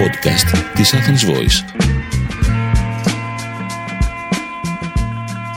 [0.00, 1.80] podcast της Athens Voice.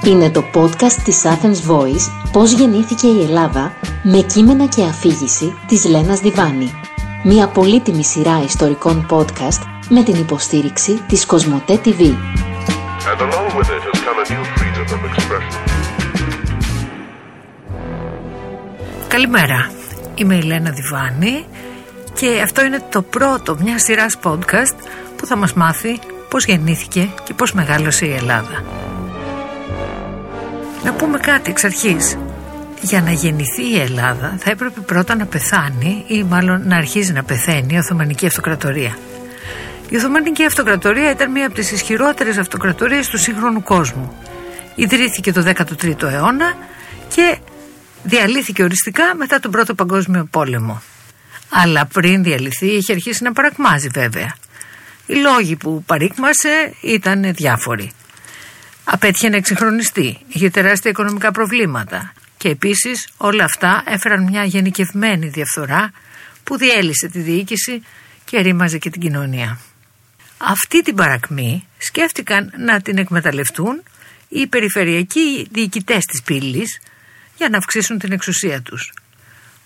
[0.06, 5.86] Είναι το podcast της Athens Voice «Πώς γεννήθηκε η Ελλάδα» με κείμενα και αφήγηση της
[5.86, 6.72] Λένας Διβάνη.
[7.24, 12.00] Μια πολύτιμη σειρά ιστορικών podcast με την υποστήριξη της Κοσμοτέ TV.
[12.00, 15.62] And along with it has come a new freedom of expression.
[19.08, 19.72] Καλημέρα,
[20.16, 21.46] είμαι η Λένα Διβάνη
[22.24, 24.76] και αυτό είναι το πρώτο μια σειράς podcast
[25.16, 28.64] που θα μας μάθει πώς γεννήθηκε και πώς μεγάλωσε η Ελλάδα.
[30.84, 32.18] Να πούμε κάτι εξ αρχής.
[32.82, 37.24] Για να γεννηθεί η Ελλάδα θα έπρεπε πρώτα να πεθάνει ή μάλλον να αρχίζει να
[37.24, 38.98] πεθαίνει η Οθωμανική Αυτοκρατορία.
[39.90, 44.18] Η Οθωμανική Αυτοκρατορία ήταν μία από τις ισχυρότερες αυτοκρατορίες του σύγχρονου κόσμου.
[44.76, 46.54] Ιδρύθηκε το 13ο αιώνα
[47.16, 47.38] και
[48.04, 50.82] διαλύθηκε οριστικά μετά τον Πρώτο Παγκόσμιο Πόλεμο.
[51.56, 54.36] Αλλά πριν διαλυθεί είχε αρχίσει να παρακμάζει βέβαια.
[55.06, 57.92] Οι λόγοι που παρήκμασε ήταν διάφοροι.
[58.84, 65.92] Απέτυχε να εξυγχρονιστεί, είχε τεράστια οικονομικά προβλήματα και επίσης όλα αυτά έφεραν μια γενικευμένη διαφθορά
[66.44, 67.82] που διέλυσε τη διοίκηση
[68.26, 69.60] και ρήμαζε και την κοινωνία.
[70.38, 73.84] Αυτή την παρακμή σκέφτηκαν να την εκμεταλλευτούν
[74.30, 76.80] οι περιφερειακοί διοικητές της πύλης
[77.38, 78.94] για να αυξήσουν την εξουσία τους.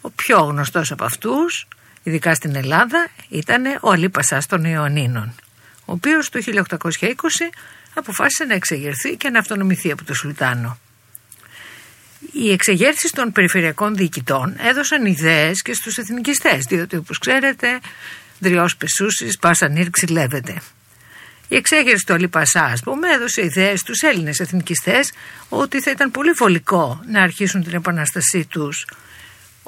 [0.08, 1.68] Ο πιο γνωστός από αυτούς,
[2.04, 5.36] ειδικά στην Ελλάδα, ήταν ο Αλή Πασάς των Ιωαννίνων,
[5.86, 7.50] ο οποίος το 1820
[7.94, 10.78] αποφάσισε να εξεγερθεί και να αυτονομηθεί από τον Σουλτάνο.
[12.32, 17.80] Οι εξεγέρσεις των περιφερειακών διοικητών έδωσαν ιδέες και στους εθνικιστές, διότι όπως ξέρετε
[18.40, 20.62] δριός πεσούσης πάσα νύρξη λέβεται.
[21.48, 25.12] Η εξέγερση του Αλή Πασά, ας πούμε, έδωσε ιδέες στους Έλληνες εθνικιστές
[25.50, 28.86] ότι θα ήταν πολύ βολικό να αρχίσουν την επανάστασή τους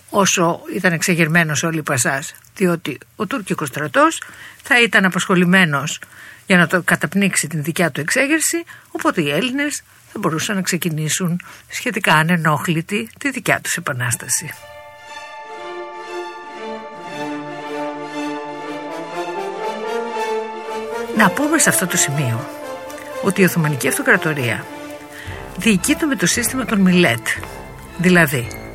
[0.10, 4.24] όσο ήταν εξεγερμένος ο Αλή Πασάς, διότι ο τουρκικός στρατός
[4.64, 6.00] θα ήταν απασχολημένος
[6.46, 11.42] για να το καταπνίξει την δικιά του εξέγερση, οπότε οι Έλληνες θα μπορούσαν να ξεκινήσουν
[11.70, 14.54] σχετικά ανενόχλητοι τη δικιά τους επανάσταση.
[21.18, 22.50] Να πούμε σε αυτό το σημείο
[23.24, 24.66] ότι η Οθωμανική Αυτοκρατορία
[25.58, 27.28] διοικείται με το σύστημα των Μιλέτ.
[27.98, 28.69] Δηλαδή,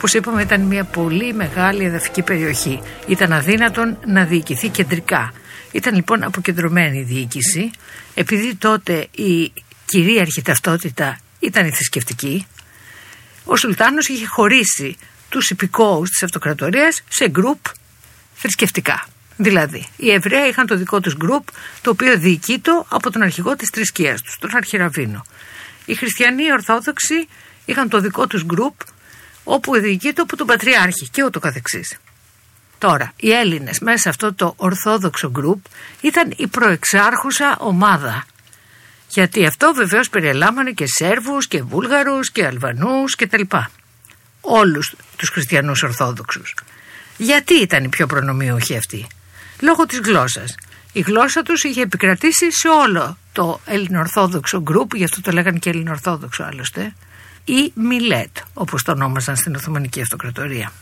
[0.00, 2.82] όπως είπαμε ήταν μια πολύ μεγάλη εδαφική περιοχή.
[3.06, 5.32] Ήταν αδύνατον να διοικηθεί κεντρικά.
[5.72, 7.70] Ήταν λοιπόν αποκεντρωμένη η διοίκηση.
[8.14, 9.52] Επειδή τότε η
[9.84, 12.46] κυρίαρχη ταυτότητα ήταν η θρησκευτική,
[13.44, 14.96] ο Σουλτάνος είχε χωρίσει
[15.28, 17.60] τους υπηκόους της αυτοκρατορίας σε γκρουπ
[18.34, 19.08] θρησκευτικά.
[19.36, 21.48] Δηλαδή, οι Εβραίοι είχαν το δικό τους γκρουπ,
[21.82, 25.24] το οποίο διοικείτο από τον αρχηγό της θρησκείας τους, τον Αρχιραβίνο.
[25.84, 27.28] Οι χριστιανοί Ορθόδοξοι
[27.64, 28.74] είχαν το δικό τους γκρουπ,
[29.50, 31.98] όπου διοικείτο από τον Πατριάρχη και ούτω καθεξής.
[32.78, 35.64] Τώρα, οι Έλληνες μέσα σε αυτό το ορθόδοξο γκρουπ
[36.00, 38.24] ήταν η προεξάρχουσα ομάδα.
[39.08, 43.70] Γιατί αυτό βεβαίως περιελάμβανε και Σέρβους και Βούλγαρους και Αλβανούς και τα λοιπά.
[44.40, 46.54] Όλους τους χριστιανούς Ορθόδοξους.
[47.16, 49.06] Γιατί ήταν οι πιο προνομιούχοι αυτοί;
[49.60, 50.54] Λόγω της γλώσσας.
[50.92, 55.70] Η γλώσσα τους είχε επικρατήσει σε όλο το ελληνοορθόδοξο γκρουπ, γι' αυτό το λέγανε και
[55.70, 56.92] ελληνοορθόδοξο άλλωστε,
[57.50, 60.72] ή Μιλέτ, όπως το ονόμαζαν στην Οθωμανική Αυτοκρατορία.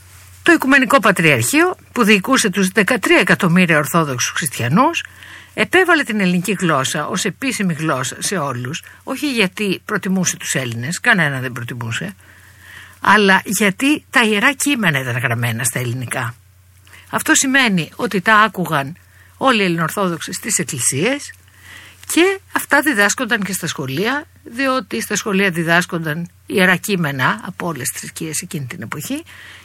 [0.42, 5.04] Το Οικουμενικό Πατριαρχείο, που διοικούσε τους 13 εκατομμύρια Ορθόδοξους Χριστιανούς,
[5.54, 11.40] επέβαλε την ελληνική γλώσσα ως επίσημη γλώσσα σε όλους, όχι γιατί προτιμούσε τους Έλληνες, κανένα
[11.40, 12.14] δεν προτιμούσε,
[13.00, 16.34] αλλά γιατί τα ιερά κείμενα ήταν γραμμένα στα ελληνικά.
[17.10, 18.96] Αυτό σημαίνει ότι τα άκουγαν
[19.36, 21.32] όλοι οι Ελληνορθόδοξοι στις εκκλησίες
[22.12, 28.00] και αυτά διδάσκονταν και στα σχολεία, διότι στα σχολεία διδάσκονταν ιερά κείμενα από όλες τις
[28.00, 29.22] θρησκείες εκείνη την εποχή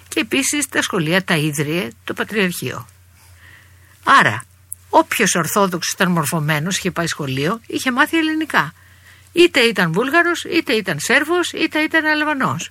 [0.08, 2.88] και επίσης τα σχολεία τα ίδρυε το Πατριαρχείο.
[4.04, 4.44] Άρα,
[4.90, 8.74] όποιος Ορθόδοξος ήταν μορφωμένος, είχε πάει σχολείο, είχε μάθει ελληνικά.
[9.32, 12.70] Είτε ήταν Βούλγαρος, είτε ήταν Σέρβος, είτε ήταν Αλβανός.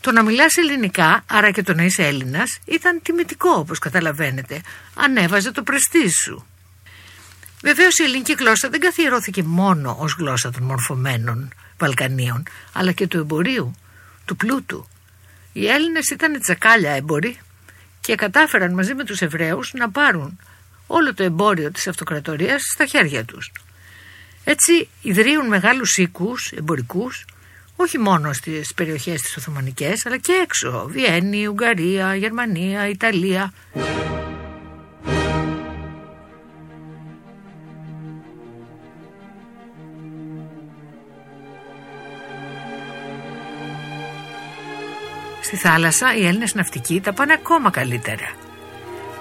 [0.00, 4.60] Το να μιλάς ελληνικά, άρα και το να είσαι Έλληνας, ήταν τιμητικό όπως καταλαβαίνετε.
[4.94, 6.46] Ανέβαζε το πρεστή σου.
[7.62, 13.18] Βεβαίως η ελληνική γλώσσα δεν καθιερώθηκε μόνο ως γλώσσα των μορφωμένων Βαλκανίων, αλλά και του
[13.18, 13.74] εμπορίου,
[14.24, 14.88] του πλούτου,
[15.52, 17.38] οι Έλληνες ήταν τσακάλια έμποροι
[18.00, 20.38] και κατάφεραν μαζί με τους Εβραίους να πάρουν
[20.86, 23.52] όλο το εμπόριο της αυτοκρατορίας στα χέρια τους.
[24.44, 27.24] Έτσι ιδρύουν μεγάλους οίκους εμπορικούς
[27.76, 33.52] όχι μόνο στις περιοχές της Οθωμανικές αλλά και έξω, Βιέννη, Ουγγαρία, Γερμανία, Ιταλία.
[45.48, 48.32] Στη θάλασσα οι Έλληνες ναυτικοί τα πάνε ακόμα καλύτερα.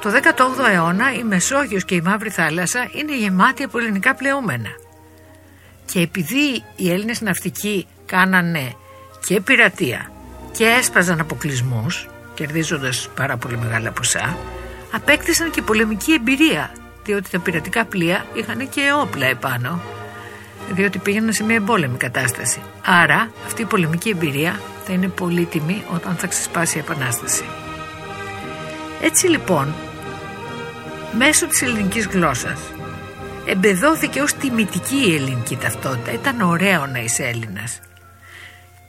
[0.01, 4.69] Το 18ο αιώνα η Μεσόγειος και η Μαύρη Θάλασσα είναι γεμάτη από ελληνικά πλεούμενα.
[5.85, 8.75] Και επειδή οι Έλληνες ναυτικοί κάνανε
[9.27, 10.11] και πειρατεία
[10.51, 14.37] και έσπαζαν αποκλεισμούς, κερδίζοντας πάρα πολύ μεγάλα ποσά,
[14.91, 16.71] απέκτησαν και πολεμική εμπειρία,
[17.03, 19.81] διότι τα πειρατικά πλοία είχαν και όπλα επάνω,
[20.71, 22.61] διότι πήγαιναν σε μια εμπόλεμη κατάσταση.
[22.85, 27.43] Άρα αυτή η πολεμική εμπειρία θα είναι πολύτιμη όταν θα ξεσπάσει η Επανάσταση.
[29.01, 29.73] Έτσι λοιπόν,
[31.17, 32.59] μέσω της ελληνικής γλώσσας,
[33.45, 36.11] εμπεδόθηκε ως τιμητική η ελληνική ταυτότητα.
[36.11, 37.79] Ήταν ωραίο να είσαι Έλληνας.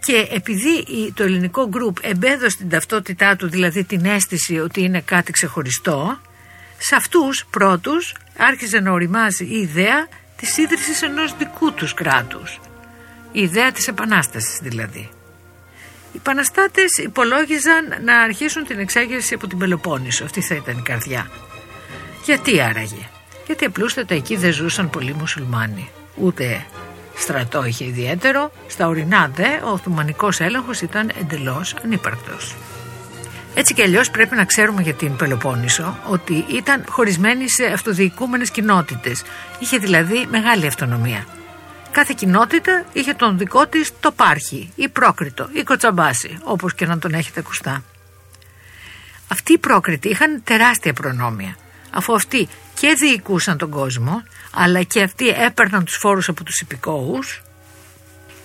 [0.06, 0.84] Και επειδή
[1.14, 6.20] το ελληνικό γκρουπ εμπέδωσε την ταυτότητά του, δηλαδή την αίσθηση ότι είναι κάτι ξεχωριστό,
[6.78, 12.60] σε αυτούς πρώτους άρχιζε να οριμάζει η ιδέα της ίδρυσης ενός δικού τους κράτους.
[13.32, 15.08] Η ιδέα της επανάστασης δηλαδή.
[16.12, 20.24] Οι επαναστάτες υπολόγιζαν να αρχίσουν την εξέγερση από την Πελοπόννησο.
[20.24, 21.30] Αυτή θα ήταν η καρδιά.
[22.24, 23.08] Γιατί άραγε;
[23.46, 25.90] Γιατί απλούστατα εκεί δεν ζούσαν πολλοί μουσουλμάνοι.
[26.14, 26.66] Ούτε
[27.16, 28.52] στρατό είχε ιδιαίτερο.
[28.66, 32.54] Στα ορεινά δε ο Οθωμανικός έλεγχος ήταν εντελώς ανύπαρκτος.
[33.54, 39.22] Έτσι κι αλλιώς πρέπει να ξέρουμε για την Πελοπόννησο ότι ήταν χωρισμένη σε αυτοδιοικούμενες κοινότητες.
[39.58, 41.26] Είχε δηλαδή μεγάλη αυτονομία.
[41.98, 47.12] Κάθε κοινότητα είχε τον δικό της τοπάρχη ή πρόκριτο ή κοτσαμπάση, όπως και να τον
[47.14, 47.84] έχετε ακουστά.
[49.28, 51.56] Αυτοί οι πρόκριτοι είχαν τεράστια προνόμια,
[51.90, 57.42] αφού αυτοί και διοικούσαν τον κόσμο, αλλά και αυτοί έπαιρναν τους φόρους από τους υπηκόους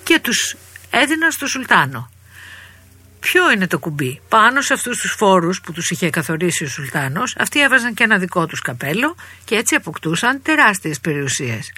[0.03, 0.55] και τους
[0.89, 2.11] έδιναν στο Σουλτάνο.
[3.19, 7.35] Ποιο είναι το κουμπί; Πάνω σε αυτούς τους φόρους που τους είχε καθορίσει ο Σουλτάνος,
[7.37, 9.15] αυτοί έβαζαν και ένα δικό τους καπέλο
[9.45, 11.71] και έτσι αποκτούσαν τεράστιες περιουσίες.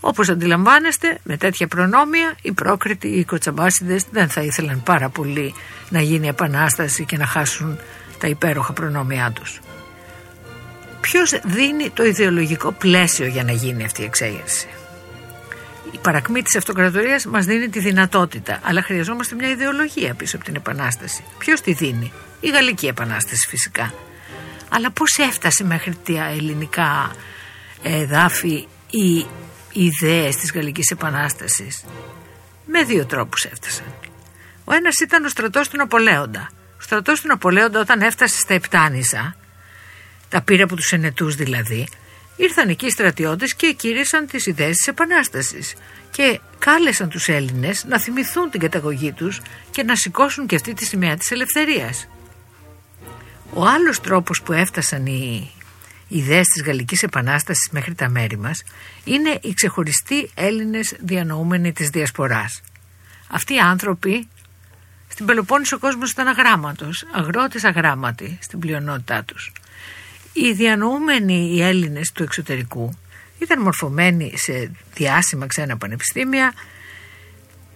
[0.00, 5.54] Όπως αντιλαμβάνεστε, με τέτοια προνόμια, οι πρόκριτοι, οι κοτσαμπάσιδες δεν θα ήθελαν πάρα πολύ
[5.88, 7.78] να γίνει επανάσταση και να χάσουν
[8.18, 9.60] τα υπέροχα προνόμια τους.
[11.00, 14.66] Ποιος δίνει το ιδεολογικό πλαίσιο για να γίνει αυτή η εξέγερση;
[15.92, 20.54] Η παρακμή της αυτοκρατορίας μας δίνει τη δυνατότητα, αλλά χρειαζόμαστε μια ιδεολογία πίσω από την
[20.54, 21.24] Επανάσταση.
[21.38, 23.94] Ποιος τη δίνει, η Γαλλική Επανάσταση φυσικά.
[24.68, 27.10] Αλλά πώς έφτασε μέχρι τα ελληνικά
[27.82, 29.26] εδάφη η
[29.72, 31.84] ιδέες της Γαλλικής Επανάστασης.
[32.66, 33.94] Με δύο τρόπους έφτασαν.
[34.64, 36.50] Ο ένας ήταν ο στρατός του Ναπολέοντα.
[36.78, 39.36] Ο στρατός του Ναπολέοντα όταν έφτασε στα Επτάνησα,
[40.28, 41.88] τα πήρε από τους ενετούς δηλαδή,
[42.36, 45.74] ήρθαν εκεί οι στρατιώτες και κήρυσαν τις ιδέες της Επανάστασης
[46.10, 49.40] και κάλεσαν τους Έλληνες να θυμηθούν την καταγωγή τους
[49.70, 52.08] και να σηκώσουν και αυτή τη σημαία της ελευθερίας.
[53.54, 55.50] Ο άλλος τρόπος που έφτασαν οι
[56.10, 58.62] ιδέες της Γαλλικής Επανάστασης μέχρι τα μέρη μας
[59.04, 62.60] είναι οι ξεχωριστοί Έλληνες διανοούμενοι της Διασποράς.
[63.30, 64.28] Αυτοί οι άνθρωποι
[65.08, 69.52] στην Πελοπόννησο ο κόσμος ήταν αγράμματος, αγρότες αγράμματοι στην πλειονότητά τους.
[70.32, 72.98] Οι διανοούμενοι οι Έλληνες του εξωτερικού
[73.38, 76.52] ήταν μορφωμένοι σε διάσημα ξένα πανεπιστήμια,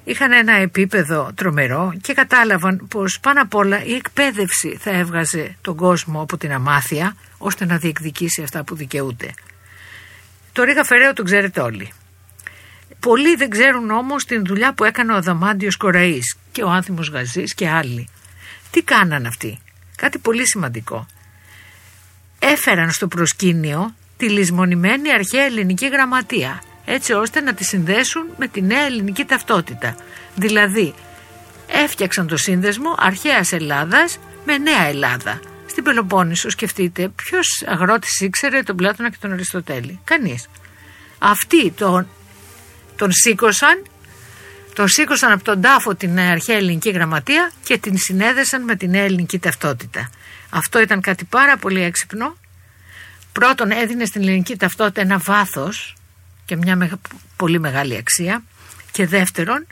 [0.04, 5.76] είχαν ένα επίπεδο τρομερό και κατάλαβαν πως πάνω απ' όλα η εκπαίδευση θα έβγαζε τον
[5.76, 9.34] κόσμο από την αμάθεια ώστε να διεκδικήσει αυτά που δικαιούται.
[10.52, 11.92] Το Ρίγα Φεραίο τον ξέρετε όλοι.
[13.00, 17.54] Πολλοί δεν ξέρουν όμως την δουλειά που έκανε ο Αδαμάντιος Κοραής και ο Άνθιμος Γαζής
[17.54, 18.08] και άλλοι.
[18.70, 19.58] Τι κάναν αυτοί;
[19.96, 21.06] Κάτι πολύ σημαντικό.
[22.38, 28.62] Έφεραν στο προσκήνιο τη λησμονημένη αρχαία ελληνική γραμματεία έτσι ώστε να τη συνδέσουν με τη
[28.62, 29.96] νέα ελληνική ταυτότητα.
[30.34, 30.94] Δηλαδή
[31.66, 35.40] έφτιαξαν το σύνδεσμο αρχαίας Ελλάδας με νέα Ελλάδα.
[35.74, 40.46] Στην Πελοπόννησο σκεφτείτε ποιος αγρότης ήξερε τον Πλάτωνα και τον Αριστοτέλη; Κανείς.
[41.18, 42.08] Αυτοί τον,
[42.96, 43.82] τον σήκωσαν
[44.74, 49.02] τον σήκωσαν από τον τάφο την αρχαία ελληνική γραμματεία και την συνέδεσαν με την νέα
[49.02, 50.10] ελληνική ταυτότητα.
[50.50, 52.36] Αυτό ήταν κάτι πάρα πολύ έξυπνο.
[53.32, 55.96] Πρώτον έδινε στην ελληνική ταυτότητα ένα βάθος
[56.44, 56.98] και μια
[57.36, 58.42] πολύ μεγάλη αξία.
[58.90, 59.66] Και δεύτερον,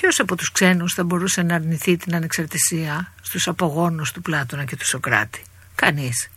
[0.00, 4.76] ποιος από τους ξένους θα μπορούσε να αρνηθεί την ανεξαρτησία στους απογόνους του Πλάτωνα και
[4.76, 5.42] του Σοκράτη;
[5.74, 6.28] Κανείς.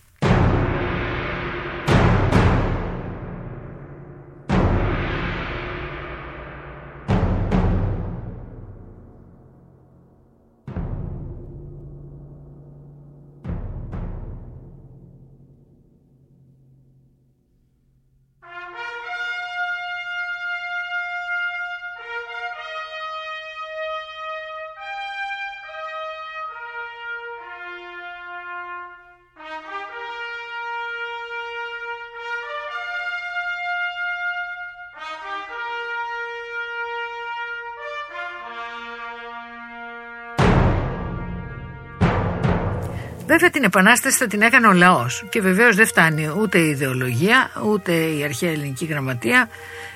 [43.39, 47.51] Βέβαια την επανάσταση θα την έκανε ο λαός και βεβαίως δεν φτάνει ούτε η ιδεολογία
[47.65, 49.49] ούτε η αρχαία ελληνική γραμματεία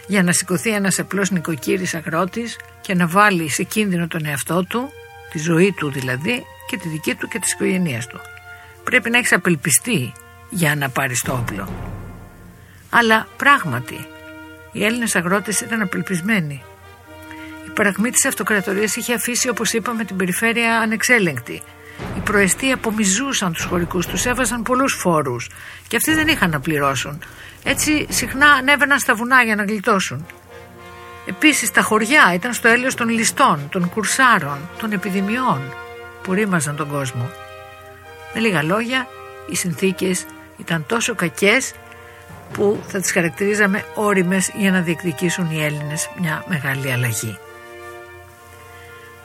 [0.07, 4.91] για να σηκωθεί ένας απλός νοικοκύρης αγρότης και να βάλει σε κίνδυνο τον εαυτό του,
[5.31, 8.19] τη ζωή του δηλαδή και τη δική του και της οικογένειας του.
[8.83, 10.13] Πρέπει να έχεις απελπιστεί
[10.49, 11.69] για να πάρεις το όπλο.
[12.89, 14.07] Αλλά πράγματι
[14.71, 16.63] οι Έλληνες αγρότες ήταν απελπισμένοι.
[17.67, 21.61] Η παραγμή της αυτοκρατορίας είχε αφήσει όπως είπαμε την περιφέρεια ανεξέλεγκτη.
[22.31, 25.49] Οι προεστοί απομιζούσαν τους χωρικούς, τους έβαζαν πολλούς φόρους
[25.87, 27.21] και αυτοί δεν είχαν να πληρώσουν.
[27.63, 30.25] Έτσι συχνά ανέβαιναν στα βουνά για να γλιτώσουν.
[31.25, 35.61] Επίσης τα χωριά ήταν στο έλεος των ληστών, των κουρσάρων, των επιδημιών
[36.23, 37.29] που ρήμαζαν τον κόσμο.
[38.33, 39.07] Με λίγα λόγια,
[39.49, 40.25] οι συνθήκες
[40.57, 41.73] ήταν τόσο κακές
[42.53, 47.37] που θα τις χαρακτηρίζαμε όριμες για να διεκδικήσουν οι Έλληνες μια μεγάλη αλλαγή.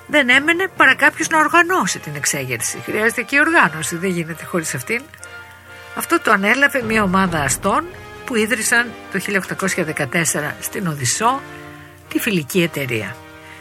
[0.07, 2.79] Δεν έμενε παρά κάποιος να οργανώσει την εξέγερση.
[2.85, 5.03] Χρειάζεται και η οργάνωση, δεν γίνεται χωρίς αυτήν.
[5.95, 7.85] Αυτό το ανέλαβε μια ομάδα αστών
[8.25, 11.41] που ίδρυσαν το 1814 στην Οδυσσό
[12.09, 13.17] τη φιλική εταιρεία.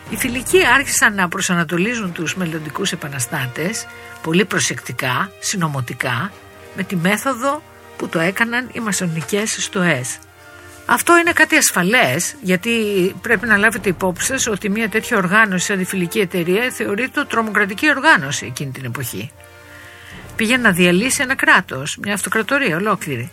[0.10, 3.86] Οι φιλικοί άρχισαν να προσανατολίζουν τους μελλοντικούς επαναστάτες
[4.22, 6.32] πολύ προσεκτικά, συνομωτικά,
[6.75, 7.64] με τη μέθοδο
[7.98, 10.18] που το έκαναν οι μασονικές στοές.
[10.86, 12.72] Αυτό είναι κάτι ασφαλές γιατί
[13.22, 17.89] πρέπει να λάβετε υπόψη σας ότι μια τέτοια οργάνωση σαν τη φιλική εταιρεία θεωρείται τρομοκρατική
[17.89, 19.32] οργάνωση εκείνη την εποχή.
[20.36, 23.32] Πήγε να διαλύσει ένα κράτος, μια αυτοκρατορία ολόκληρη.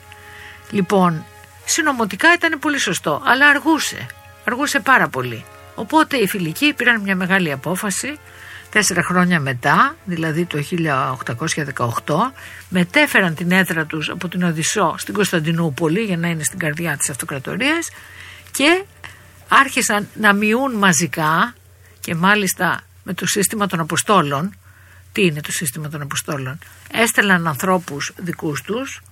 [0.71, 1.25] Λοιπόν,
[1.65, 4.07] συνομωτικά ήταν πολύ σωστό, αλλά αργούσε.
[4.45, 5.45] Αργούσε πάρα πολύ.
[5.75, 8.19] Οπότε οι φιλικοί πήραν μια μεγάλη απόφαση
[8.73, 10.63] Τέσσερα χρόνια μετά, δηλαδή το
[12.07, 12.33] 1818,
[12.69, 17.11] μετέφεραν την έδρα τους από την Οδυσσό στην Κωνσταντινούπολη για να είναι στην καρδιά της
[17.11, 17.89] αυτοκρατορίας
[18.53, 18.85] και
[19.49, 21.55] άρχισαν να μειούν μαζικά
[22.01, 24.55] και μάλιστα με το σύστημα των Αποστόλων.
[25.13, 26.59] Τι είναι το σύστημα των Αποστόλων;
[26.93, 29.03] Έστελναν ανθρώπους δικούς τους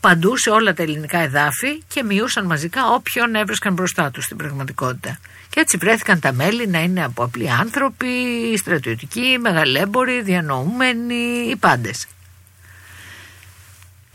[0.00, 5.18] παντού σε όλα τα ελληνικά εδάφη και μειούσαν μαζικά όποιον έβρισκαν μπροστά τους στην πραγματικότητα.
[5.48, 8.08] Και έτσι βρέθηκαν τα μέλη να είναι από απλοί άνθρωποι,
[8.56, 12.06] στρατιωτικοί, μεγαλέμποροι, διανοούμενοι, οι πάντες.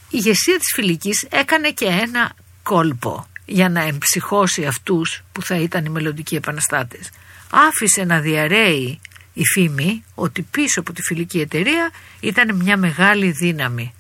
[0.10, 2.32] Η ηγεσία της Φιλικής έκανε και ένα
[2.64, 7.10] κόλπο για να εμψυχώσει αυτούς που θα ήταν οι μελλοντικοί επαναστάτες.
[7.50, 9.00] Άφησε να διαρρέει
[9.34, 13.94] η φήμη ότι πίσω από τη φιλική εταιρεία ήταν μια μεγάλη δύναμη.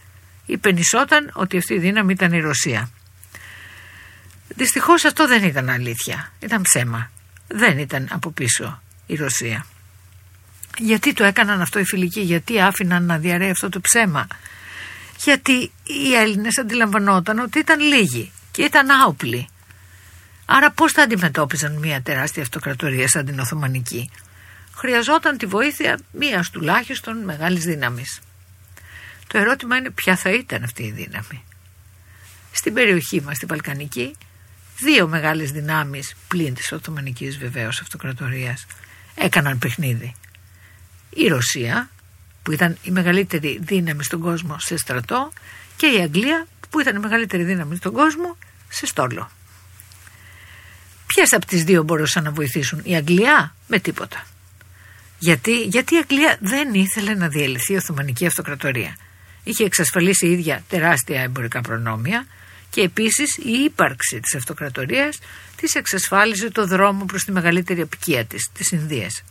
[0.45, 2.89] Υπενισόταν ότι αυτή η δύναμη ήταν η Ρωσία.
[4.47, 7.11] Δυστυχώς αυτό δεν ήταν αλήθεια, ήταν ψέμα
[7.47, 9.65] δεν ήταν από πίσω η Ρωσία.
[10.77, 14.27] Γιατί το έκαναν αυτό οι φιλικοί, γιατί άφηναν να διαρρέει αυτό το ψέμα;
[15.23, 19.47] Γιατί οι Έλληνες αντιλαμβανόταν ότι ήταν λίγοι και ήταν άοπλοι.
[20.45, 24.11] Άρα πώς θα αντιμετώπιζαν μια τεράστια αυτοκρατορία σαν την Οθωμανική;
[24.75, 28.19] Χρειαζόταν τη βοήθεια μίας τουλάχιστον μεγάλης δύναμης.
[29.33, 31.43] Το ερώτημα είναι ποια θα ήταν αυτή η δύναμη.
[32.51, 34.15] Στην περιοχή μας, στη Βαλκανική,
[34.79, 38.65] δύο μεγάλες δυνάμεις πλην της Οθωμανικής βεβαίως αυτοκρατορίας
[39.15, 40.13] έκαναν παιχνίδι.
[41.09, 41.89] Η Ρωσία
[42.43, 45.31] που ήταν η μεγαλύτερη δύναμη στον κόσμο σε στρατό
[45.75, 48.37] και η Αγγλία που ήταν η μεγαλύτερη δύναμη στον κόσμο
[48.69, 49.29] σε στόλο.
[51.05, 54.25] Ποιες από τις δύο μπορούσαν να βοηθήσουν η Αγγλία με τίποτα.
[55.19, 58.95] Γιατί, γιατί η Αγγλία δεν ήθελε να διαλυθεί η Οθωμανική Αυτοκρατορία.
[59.43, 62.25] Είχε εξασφαλίσει η ίδια τεράστια εμπορικά προνόμια
[62.69, 65.19] και επίσης η ύπαρξη της αυτοκρατορίας
[65.55, 69.23] της εξασφάλιζε το δρόμο προς τη μεγαλύτερη απικία της, της Ινδίας.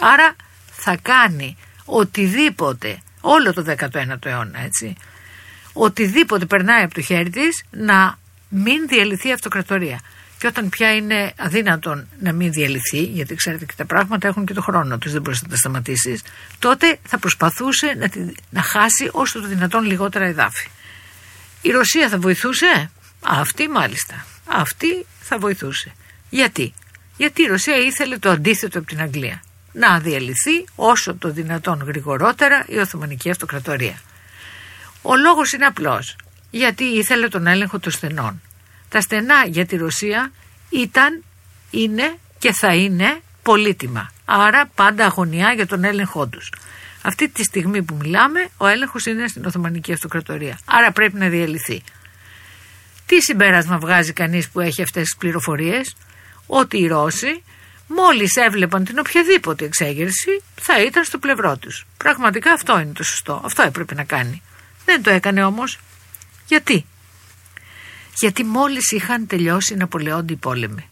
[0.00, 0.36] Άρα
[0.70, 4.94] θα κάνει οτιδήποτε, όλο το 19ο αιώνα έτσι,
[5.72, 10.00] οτιδήποτε περνάει από το χέρι της να μην διαλυθεί η αυτοκρατορία.
[10.40, 14.54] Και όταν πια είναι αδύνατον να μην διαλυθεί, γιατί ξέρετε και τα πράγματα έχουν και
[14.54, 16.22] το χρόνο τους, δεν μπορείς να τα σταματήσεις,
[16.58, 18.10] τότε θα προσπαθούσε να,
[18.50, 20.68] να χάσει όσο το δυνατόν λιγότερα εδάφη.
[21.62, 24.26] Η Ρωσία θα βοηθούσε; Αυτή μάλιστα.
[24.46, 25.92] Αυτή θα βοηθούσε.
[26.30, 26.74] Γιατί;
[27.16, 29.42] Γιατί η Ρωσία ήθελε το αντίθετο από την Αγγλία.
[29.72, 34.00] Να διαλυθεί όσο το δυνατόν γρηγορότερα η Οθωμανική Αυτοκρατορία.
[35.02, 36.16] Ο λόγος είναι απλός.
[36.50, 38.40] Γιατί ήθελε τον έλεγχο των στενών.
[38.90, 40.32] Τα στενά για τη Ρωσία
[40.70, 41.24] ήταν,
[41.70, 44.12] είναι και θα είναι πολύτιμα.
[44.24, 46.52] Άρα πάντα αγωνιά για τον έλεγχό τους.
[47.02, 50.58] Αυτή τη στιγμή που μιλάμε, ο έλεγχος είναι στην Οθωμανική Αυτοκρατορία.
[50.64, 51.82] Άρα πρέπει να διαλυθεί.
[53.06, 55.96] Τι συμπέρασμα βγάζει κανείς που έχει αυτές τις πληροφορίες,
[56.46, 57.42] ότι οι Ρώσοι
[57.86, 61.86] μόλις έβλεπαν την οποιαδήποτε εξέγερση θα ήταν στο πλευρό τους.
[61.96, 63.40] Πραγματικά αυτό είναι το σωστό.
[63.44, 64.42] Αυτό έπρεπε να κάνει.
[64.84, 65.78] Δεν το έκανε όμως.
[66.46, 66.86] Γιατί;
[68.18, 70.88] Γιατί μόλις είχαν τελειώσει οι Ναπολεόντιοι πόλεμοι.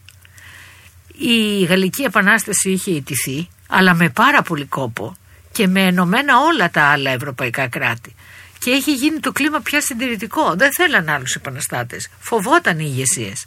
[1.17, 5.15] Η Γαλλική Επανάσταση είχε ιτηθεί, αλλά με πάρα πολύ κόπο
[5.51, 8.15] και με ενωμένα όλα τα άλλα ευρωπαϊκά κράτη.
[8.59, 10.55] Και έχει γίνει το κλίμα πια συντηρητικό.
[10.55, 12.09] Δεν θέλαν άλλους επαναστάτες.
[12.19, 13.45] Φοβόταν οι ηγεσίες.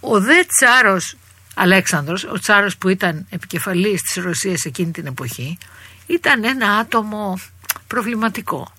[0.00, 1.16] Ο δε τσάρος
[1.54, 5.58] Αλέξανδρος, ο τσάρος που ήταν επικεφαλής της Ρωσίας εκείνη την εποχή,
[6.06, 7.40] ήταν ένα άτομο
[7.86, 8.72] προβληματικό,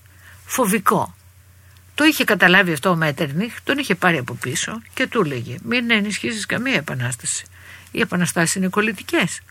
[0.46, 1.15] φοβικό.
[1.96, 5.92] Το είχε καταλάβει αυτό ο Μέτερνιχ, τον είχε πάρει από πίσω και του έλεγε μην
[5.92, 7.46] ενισχύσεις καμία επανάσταση.
[7.92, 9.42] Οι επαναστάσεις είναι κολλητικές.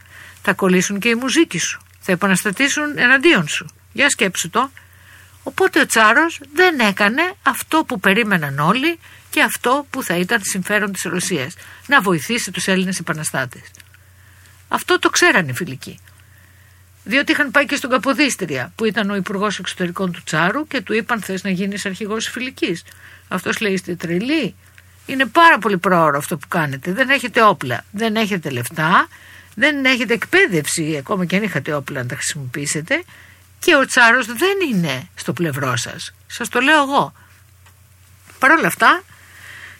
[0.42, 1.82] Θα κολλήσουν και οι μουζίκοι σου.
[2.00, 3.66] Θα επαναστατήσουν εναντίον σου.
[3.92, 4.70] Για σκέψου το.
[5.42, 8.98] Οπότε ο Τσάρος δεν έκανε αυτό που περίμεναν όλοι
[9.30, 11.54] και αυτό που θα ήταν συμφέρον της Ρωσίας.
[11.86, 13.62] Να βοηθήσει τους Έλληνες επαναστάτες.
[14.68, 15.98] Αυτό το ξέρανε οι φιλικοί.
[17.04, 20.94] Διότι είχαν πάει και στον Καποδίστρια, που ήταν ο υπουργός εξωτερικών του Τσάρου και του
[20.94, 22.84] είπαν: Θες να γίνεις αρχηγός φιλικής.
[23.28, 24.54] Αυτός λέει: Είστε τρελοί.
[25.06, 26.92] Είναι πάρα πολύ πρόωρο αυτό που κάνετε.
[26.92, 29.08] Δεν έχετε όπλα, δεν έχετε λεφτά,
[29.54, 33.02] δεν έχετε εκπαίδευση, ακόμα και αν είχατε όπλα να τα χρησιμοποιήσετε.
[33.58, 36.14] Και ο Τσάρος δεν είναι στο πλευρό σας.
[36.26, 37.12] Σας το λέω εγώ.
[38.38, 39.02] Παρ' όλα αυτά,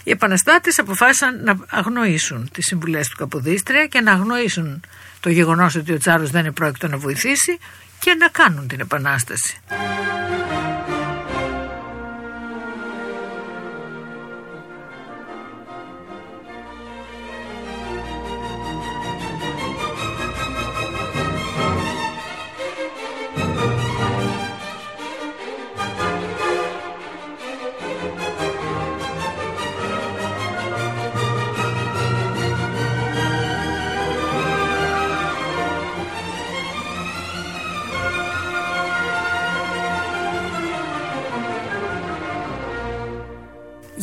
[0.05, 4.83] οι επαναστάτες αποφάσισαν να αγνοήσουν τις συμβουλές του Καποδίστρια και να αγνοήσουν
[5.25, 7.59] το γεγονός ότι ο Τσάρος δεν είναι πρόκειτο να βοηθήσει
[7.99, 9.59] και να κάνουν την επανάσταση.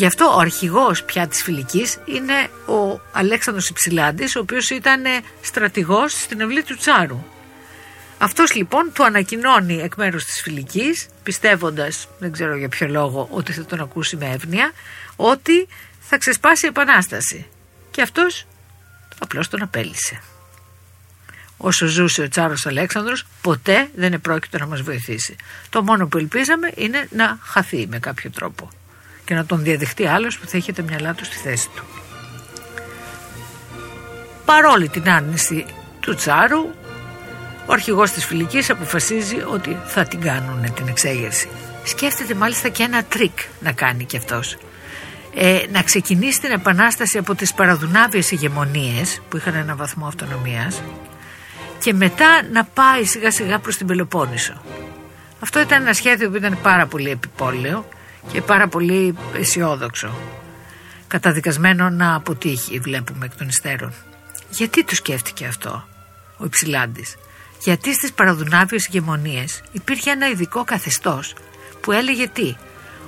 [0.02, 5.04] Γι' αυτό ο αρχηγός πια της φιλικής είναι ο Αλέξανδρος Υψηλάντης, ο οποίος ήταν
[5.42, 7.24] στρατηγός στην ευλή του Τσάρου.
[8.18, 13.52] Αυτός λοιπόν του ανακοινώνει εκ μέρους της φιλικής, πιστεύοντας, δεν ξέρω για ποιο λόγο, ότι
[13.52, 14.72] θα τον ακούσει με εύνοια,
[15.16, 15.68] ότι
[16.00, 17.48] θα ξεσπάσει η Επανάσταση.
[17.92, 18.48] Και αυτός
[19.20, 20.22] απλώς τον απέλησε.
[21.58, 25.36] Όσο ζούσε ο Τσάρος Αλέξανδρος, ποτέ δεν επρόκειτο να μας βοηθήσει.
[25.70, 28.70] Το μόνο που ελπίζαμε είναι να χαθεί με κάποιο τρόπο
[29.26, 31.84] και να τον διαδεχτεί άλλος που θα είχε τα μυαλά του στη θέση του.
[34.46, 35.66] Παρόλη την άρνηση
[36.00, 36.62] του Τσάρου,
[37.66, 41.50] ο αρχηγός της φιλικής αποφασίζει ότι θα την κάνουν την εξέγερση.
[41.84, 44.58] Σκέφτεται μάλιστα και ένα τρικ να κάνει κι αυτός.
[45.36, 50.82] Ε, να ξεκινήσει την επανάσταση από τις παραδουνάβιες ηγεμονίες που είχαν ένα βαθμό αυτονομίας
[51.80, 54.62] και μετά να πάει σιγά σιγά προς την Πελοπόννησο.
[55.40, 57.86] Αυτό ήταν ένα σχέδιο που ήταν πάρα πολύ επιπόλαιο
[58.32, 60.12] και πάρα πολύ αισιόδοξο.
[61.08, 63.94] Καταδικασμένο να αποτύχει, βλέπουμε εκ των υστέρων.
[64.50, 65.84] Γιατί το σκέφτηκε αυτό
[66.38, 67.16] ο Υψηλάντης;
[67.60, 71.36] Γιατί στις παραδουνάβιες ηγεμονίες υπήρχε ένα ειδικό καθεστώς
[71.82, 72.56] που έλεγε τι;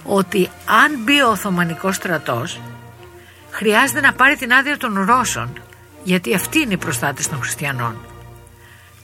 [0.03, 2.59] Ότι αν μπει ο Οθωμανικός στρατός
[3.49, 5.61] χρειάζεται να πάρει την άδεια των Ρώσων
[6.03, 7.95] γιατί αυτοί είναι οι προστάτες των χριστιανών.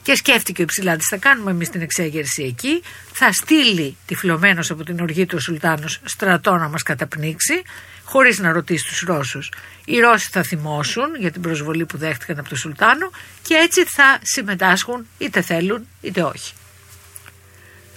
[0.02, 2.82] Και σκέφτηκε ο Υψηλάντη, θα κάνουμε εμείς την εξέγερση εκεί,
[3.12, 7.62] θα στείλει τυφλωμένος από την οργή του ο Σουλτάνος στρατό να μας καταπνίξει,
[8.04, 9.52] χωρίς να ρωτήσει τους Ρώσους.
[9.84, 13.10] Οι Ρώσοι θα θυμώσουν για την προσβολή που δέχτηκαν από τον Σουλτάνο
[13.42, 16.52] και έτσι θα συμμετάσχουν είτε θέλουν είτε όχι.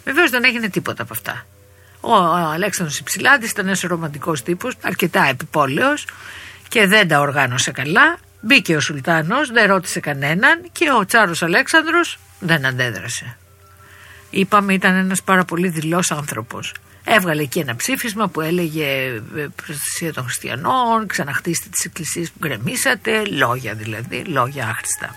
[0.03, 1.45] Βεβαίως δεν έγινε τίποτα από αυτά.
[1.99, 2.13] Ο
[2.53, 6.05] Αλέξανδρος Υψηλάντης ήταν ένας ρομαντικός τύπος, αρκετά επιπόλαιος
[6.67, 8.17] και δεν τα οργάνωσε καλά.
[8.45, 13.37] Μπήκε ο Σουλτάνος, δεν ρώτησε κανέναν και ο Τσάρος Αλέξανδρος δεν αντέδρασε.
[14.29, 16.73] Είπαμε ήταν ένας πάρα πολύ δηλός άνθρωπος.
[17.03, 18.85] Έβγαλε εκεί ένα ψήφισμα που έλεγε
[19.35, 25.15] ε, προστασία των χριστιανών, ξαναχτίστε τις εκκλησίες που γκρεμίσατε, λόγια δηλαδή, λόγια άχρηστα.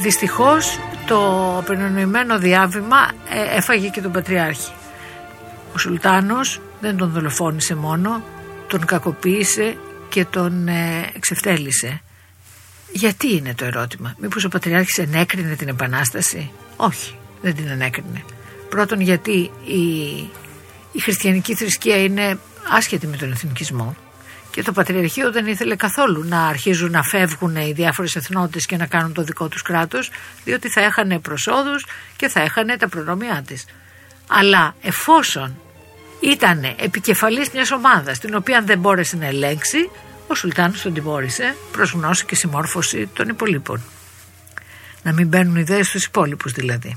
[0.00, 1.18] Δυστυχώς το
[1.58, 4.72] απενονοημένο διάβημα ε, έφαγε και τον Πατριάρχη.
[5.74, 8.22] Ο Σουλτάνος δεν τον δολοφόνησε μόνο,
[8.68, 9.76] τον κακοποίησε
[10.08, 12.00] και τον ε, εξευτέλισε.
[12.92, 18.24] Γιατί είναι το ερώτημα; Μήπως ο Πατριάρχης ενέκρινε την Επανάσταση; Όχι, δεν την ενέκρινε.
[18.68, 19.82] Πρώτον γιατί η,
[20.92, 22.38] η χριστιανική θρησκεία είναι
[22.70, 23.96] άσχετη με τον εθνικισμό
[24.56, 28.86] και το Πατριαρχείο δεν ήθελε καθόλου να αρχίζουν να φεύγουν οι διάφορες εθνότητες και να
[28.86, 30.10] κάνουν το δικό τους κράτος
[30.44, 33.64] διότι θα έχανε προσόδους και θα έχανε τα προνομιά της.
[34.26, 35.60] Αλλά εφόσον
[36.20, 39.90] ήταν επικεφαλής μιας ομάδας την οποία δεν μπόρεσε να ελέγξει
[40.26, 43.82] ο Σουλτάνος τον τιμώρησε προς γνώση και συμμόρφωση των υπολείπων.
[45.02, 46.96] Να μην μπαίνουν ιδέες στους υπόλοιπους δηλαδή.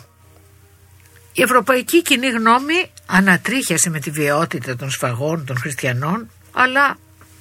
[1.33, 6.97] Η ευρωπαϊκή κοινή γνώμη ανατρίχιασε με τη βιαιότητα των σφαγών των χριστιανών αλλά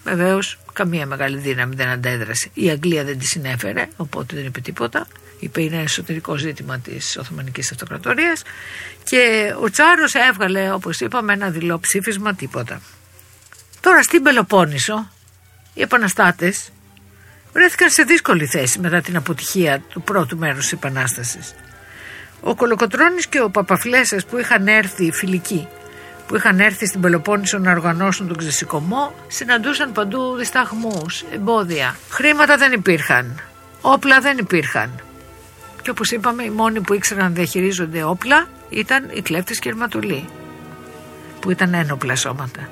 [0.09, 2.51] Βεβαίως, καμία μεγάλη δύναμη δεν αντέδρασε.
[2.55, 5.07] Η Αγγλία δεν τη συνέφερε, οπότε δεν είπε τίποτα.
[5.39, 8.43] Είπε είναι εσωτερικό ζήτημα της Οθωμανικής Αυτοκρατορίας.
[9.03, 12.81] Και ο Τσάρος έβγαλε, όπως είπαμε, ένα δηλό ψήφισμα, τίποτα.
[13.81, 15.11] Τώρα στην Πελοπόννησο,
[15.75, 16.73] οι επαναστάτες
[17.53, 21.55] βρέθηκαν σε δύσκολη θέση μετά την αποτυχία του πρώτου μέρους της Επανάστασης.
[22.41, 25.69] Ο Κολοκοτρώνης και ο Παπαφλέσσας που είχαν έρθει φιλικοί
[26.29, 31.97] που είχαν έρθει στην Πελοπόννησο να οργανώσουν τον ξεσηκωμό συναντούσαν παντού δισταγμούς, εμπόδια.
[32.11, 33.41] Χρήματα δεν υπήρχαν,
[33.81, 34.91] όπλα δεν υπήρχαν.
[35.89, 40.25] Και όπως είπαμε οι μόνοι που ήξεραν να διαχειρίζονται όπλα ήταν οι κλέφτες και οι
[41.41, 42.69] που ήταν ένοπλα σώματα.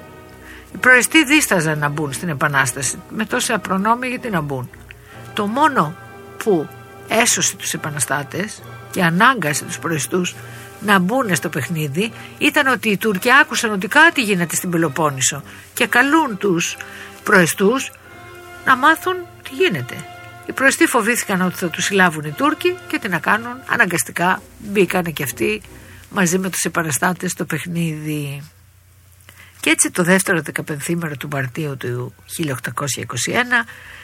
[0.74, 4.70] Οι προεστοί δίσταζαν να μπουν στην Επανάσταση με τόσα προνόμια γιατί να μπουν.
[5.34, 5.94] Το μόνο
[6.36, 6.68] που
[7.08, 10.34] έσωσε τους επαναστάτες και ανάγκασε τους προεστούς
[10.80, 15.42] να μπουν στο παιχνίδι ήταν ότι οι Τούρκοι άκουσαν ότι κάτι γίνεται στην Πελοπόννησο
[15.74, 16.76] και καλούν τους
[17.24, 17.90] προεστούς
[18.64, 20.15] να μάθουν τι γίνεται.
[20.46, 25.10] Οι προεστοί φοβήθηκαν ότι θα τους συλλάβουν οι Τούρκοι και τι να κάνουν αναγκαστικά μπήκανε
[25.10, 25.62] και αυτοί
[26.10, 28.42] μαζί με τους επαναστάτες στο παιχνίδι.
[29.60, 32.52] Και έτσι το δεύτερο δεκαπενθήμερο του Μαρτίου του 1821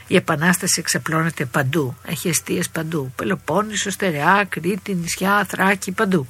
[0.06, 1.96] η Επανάσταση εξαπλώνεται παντού.
[2.04, 3.12] Έχει αιστείες παντού.
[3.16, 6.26] Πελοπόννησο, Στερεά, Κρήτη, νησιά, Θράκη, παντού.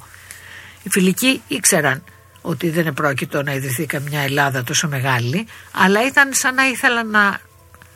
[0.83, 2.03] Οι φιλικοί ήξεραν
[2.41, 7.39] ότι δεν επρόκειτο να ιδρυθεί καμιά Ελλάδα τόσο μεγάλη, αλλά ήταν σαν να ήθελαν να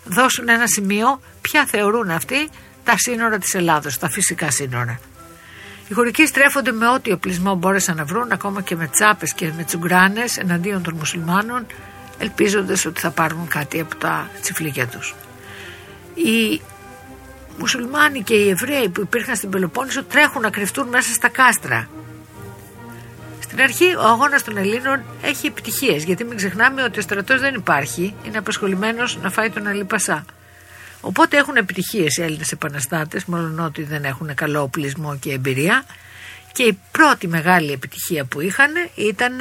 [0.10, 2.50] δώσουν ένα σημείο ποια θεωρούν αυτοί
[2.84, 5.00] τα σύνορα της Ελλάδος, τα φυσικά σύνορα.
[5.88, 9.64] Οι χωρικοί στρέφονται με ό,τι οπλισμό μπόρεσαν να βρουν, ακόμα και με τσάπες και με
[9.64, 11.66] τσουγκράνες εναντίον των μουσουλμάνων,
[12.18, 15.16] ελπίζοντας ότι θα πάρουν κάτι από τα τσιφλίκια τους.
[16.14, 16.62] Οι
[17.58, 21.88] μουσουλμάνοι και οι Εβραίοι που υπήρχαν στην Πελοπόννησο τρέχουν να κρυφτούν μέσα στα κάστρα
[23.48, 27.56] στην αρχή ο αγώνας των Ελλήνων έχει επιτυχίες, γιατί μην ξεχνάμε ότι ο στρατός δεν
[27.56, 30.26] υπάρχει, είναι απασχολημένος να φάει τον Αλή Πασά.
[31.02, 35.86] Οπότε έχουν επιτυχίες οι Έλληνες επαναστάτες, μόνο ότι δεν έχουν καλό οπλισμό και εμπειρία.
[36.52, 39.34] Και η πρώτη μεγάλη επιτυχία που είχαν ήταν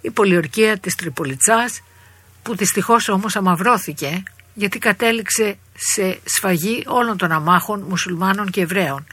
[0.00, 1.82] η πολιορκία της Τριπολιτσάς
[2.42, 4.22] που δυστυχώς όμως αμαυρώθηκε
[4.54, 9.06] γιατί κατέληξε σε σφαγή όλων των αμάχων μουσουλμάνων και Εβραίων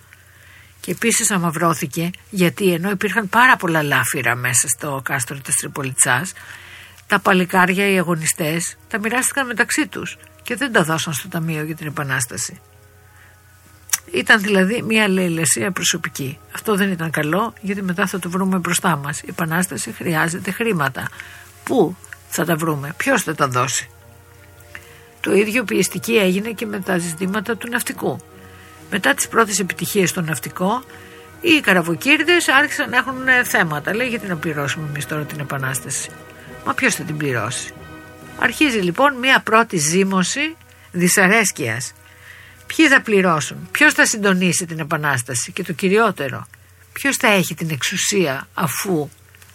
[0.86, 6.34] και επίσης αμαυρώθηκε γιατί ενώ υπήρχαν πάρα πολλά λάφυρα μέσα στο κάστρο της Τριπολιτσάς
[7.08, 11.76] τα παλικάρια, οι αγωνιστές τα μοιράστηκαν μεταξύ τους και δεν τα δώσαν στο Ταμείο για
[11.76, 12.62] την Επανάσταση.
[14.12, 16.40] Ήταν δηλαδή μια λαιλεσία προσωπική.
[16.56, 19.22] Αυτό δεν ήταν καλό γιατί μετά θα το βρούμε μπροστά μας.
[19.22, 21.10] Η Επανάσταση χρειάζεται χρήματα.
[21.64, 21.96] Πού
[22.30, 23.90] θα τα βρούμε, ποιος θα τα δώσει;
[25.22, 28.20] Το ίδιο πιεστική έγινε και με τα ζητήματα του ναυτικού.
[28.90, 30.84] Μετά τις πρώτες επιτυχίες στο ναυτικό,
[31.42, 33.96] οι καραβοκύρδες άρχισαν να έχουν ε, θέματα.
[33.96, 36.10] Λέει γιατί να πληρώσουμε εμείς τώρα την επανάσταση;
[36.66, 37.74] Μα ποιος θα την πληρώσει;
[38.40, 40.56] Αρχίζει λοιπόν μια πρώτη ζήμωση
[40.92, 41.94] δυσαρέσκειας.
[42.66, 46.48] Ποιοι θα πληρώσουν, ποιος θα συντονίσει την επανάσταση; Και το κυριότερο,
[46.94, 49.10] ποιος θα έχει την εξουσία αφού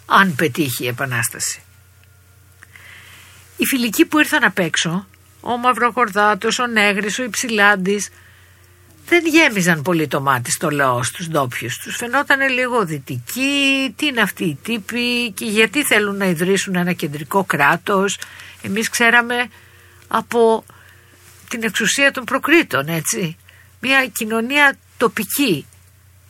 [0.05, 1.61] αν πετύχει η επανάσταση;
[3.57, 5.07] Οι φιλικοί που ήρθαν απ' έξω,
[5.41, 8.09] ο Μαυροκορδάτος, ο Νέγρης, ο Υψηλάντης,
[9.11, 11.77] δεν γέμιζαν πολύ το μάτι στο λαό στους ντόπιους.
[11.77, 16.93] Τους φαινόταν λίγο δυτικοί, τι είναι αυτοί οι τύποι και γιατί θέλουν να ιδρύσουν ένα
[16.93, 18.17] κεντρικό κράτος.
[18.61, 19.35] Εμείς ξέραμε
[20.07, 20.65] από
[21.49, 23.37] την εξουσία των προκρήτων, έτσι.
[23.79, 25.65] Μια κοινωνία τοπική,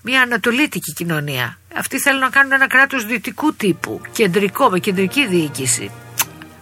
[0.01, 1.59] μια ανατολίτικη κοινωνία.
[1.75, 5.91] Αυτοί θέλουν να κάνουν ένα κράτος δυτικού τύπου, κεντρικό, με κεντρική διοίκηση.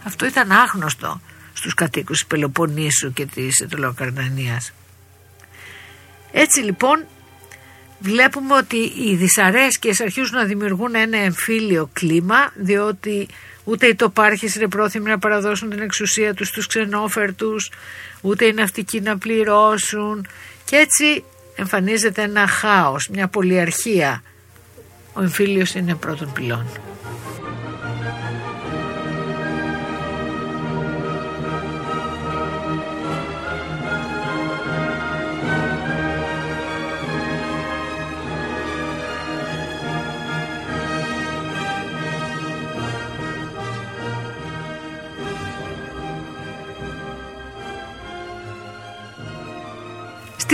[0.04, 1.20] Αυτό ήταν άγνωστο
[1.52, 4.72] στους κατοίκους της Πελοποννήσου και της Ετωλοκαρνανίας.
[6.32, 7.04] Έτσι λοιπόν
[7.98, 13.28] βλέπουμε ότι οι δυσαρέσκειες αρχίζουν να δημιουργούν ένα εμφύλιο κλίμα διότι
[13.64, 17.70] ούτε οι τοπάρχες είναι πρόθυμοι να παραδώσουν την εξουσία τους στους ξενόφερτους
[18.20, 20.26] ούτε οι ναυτικοί να πληρώσουν
[20.64, 24.22] και έτσι εμφανίζεται ένα χάος, μια πολυαρχία.
[25.12, 26.66] Ο εμφύλιος είναι πρώτον πυλών.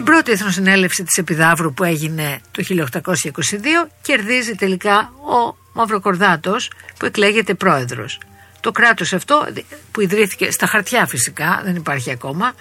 [0.07, 8.19] Πρώτη εθνοσυνέλευση της Επιδαύρου που έγινε το 1822 κερδίζει τελικά ο Μαυροκορδάτος που εκλέγεται πρόεδρος.
[8.61, 9.47] Το κράτος αυτό
[9.93, 12.55] που ιδρύθηκε στα χαρτιά φυσικά, δεν υπάρχει ακόμα,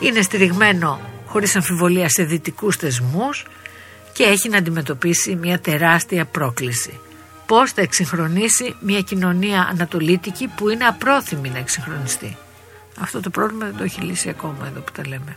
[0.00, 3.44] είναι στηριγμένο χωρίς αμφιβολία σε δυτικούς θεσμούς
[4.12, 7.00] και έχει να αντιμετωπίσει μια τεράστια πρόκληση.
[7.46, 12.36] Πώς θα εξυγχρονίσει μια κοινωνία ανατολίτικη που είναι απρόθυμη να εξυγχρονιστεί.
[13.00, 15.36] Αυτό το πρόβλημα δεν το έχει λύσει ακόμα εδώ που τα λέμε.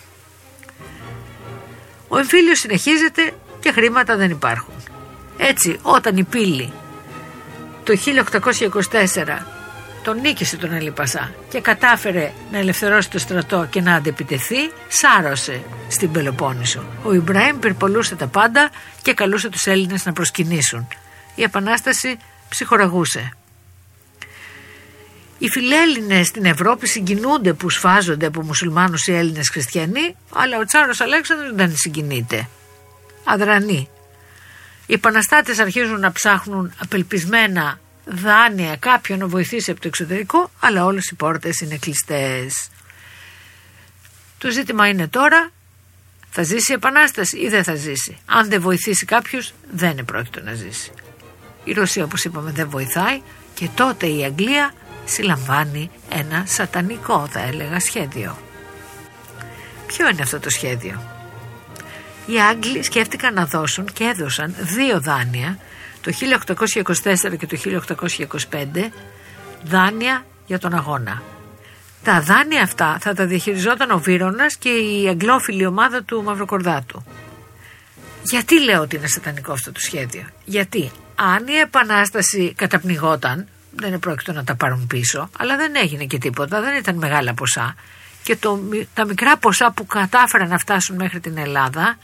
[2.13, 4.73] Ο εμφύλιος συνεχίζεται και χρήματα δεν υπάρχουν.
[5.37, 6.73] Έτσι όταν η πύλη
[7.83, 7.93] το
[8.91, 9.37] 1824
[10.03, 16.11] τον νίκησε τον Αλίπασα και κατάφερε να ελευθερώσει το στρατό και να αντεπιτεθεί, σάρωσε στην
[16.11, 16.83] Πελοπόννησο.
[17.03, 18.69] Ο Ιμπραήμ πυρπολούσε τα πάντα
[19.01, 20.87] και καλούσε τους Έλληνες να προσκυνήσουν.
[21.35, 22.17] Η Επανάσταση
[22.49, 23.31] ψυχοραγούσε.
[25.41, 31.01] Οι φιλέλληνες στην Ευρώπη συγκινούνται που σφάζονται από μουσουλμάνους οι Έλληνες χριστιανοί, αλλά ο Τσάρος
[31.01, 32.49] Αλέξανδρος δεν συγκινείται.
[33.23, 33.89] Αδρανή.
[34.85, 41.07] Οι επαναστάτες αρχίζουν να ψάχνουν απελπισμένα δάνεια κάποιον να βοηθήσει από το εξωτερικό, αλλά όλες
[41.07, 42.69] οι πόρτες είναι κλειστές.
[44.37, 45.51] Το ζήτημα είναι τώρα,
[46.29, 48.17] θα ζήσει η Επανάσταση ή δεν θα ζήσει.
[48.25, 50.91] Αν δεν βοηθήσει κάποιος, δεν είναι πρόκειτο να ζήσει.
[51.63, 53.21] Η Ρωσία, όπως είπαμε, δεν βοηθάει
[53.53, 54.73] και τότε η Αγγλία
[55.05, 58.37] συλλαμβάνει ένα σατανικό, θα έλεγα, σχέδιο.
[59.87, 61.01] Ποιο είναι αυτό το σχέδιο;
[62.25, 65.57] Οι Άγγλοι σκέφτηκαν να δώσουν και έδωσαν δύο δάνεια
[66.01, 68.89] το 1824 και το 1825
[69.63, 71.23] δάνεια για τον αγώνα.
[72.03, 77.03] Τα δάνεια αυτά θα τα διαχειριζόταν ο Βύρονας και η αγγλόφιλη ομάδα του Μαυροκορδάτου.
[78.23, 83.99] Γιατί λέω ότι είναι σατανικό αυτό το σχέδιο; Γιατί αν η επανάσταση καταπνιγόταν, δεν είναι
[83.99, 87.75] πρόκειτο να τα πάρουν πίσω, αλλά δεν έγινε και τίποτα, δεν ήταν μεγάλα ποσά.
[88.23, 88.59] Και το,
[88.93, 91.97] τα μικρά ποσά που κατάφεραν να φτάσουν μέχρι την Ελλάδα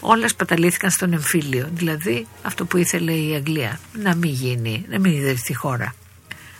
[0.00, 1.68] όλα σπαταλήθηκαν στον εμφύλιο.
[1.72, 3.80] Δηλαδή αυτό που ήθελε η Αγγλία.
[3.92, 5.94] Να μην γίνει, να μην ιδρυθεί χώρα.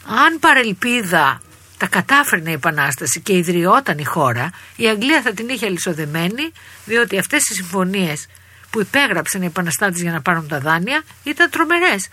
[0.07, 1.41] Αν παρελπίδα
[1.77, 6.53] τα κατάφερνε η Επανάσταση και ιδρυόταν η χώρα, η Αγγλία θα την είχε αλυσοδεμένη,
[6.85, 8.27] διότι αυτές οι συμφωνίες
[8.71, 12.09] που υπέγραψαν οι επαναστάτες για να πάρουν τα δάνεια ήταν τρομερές.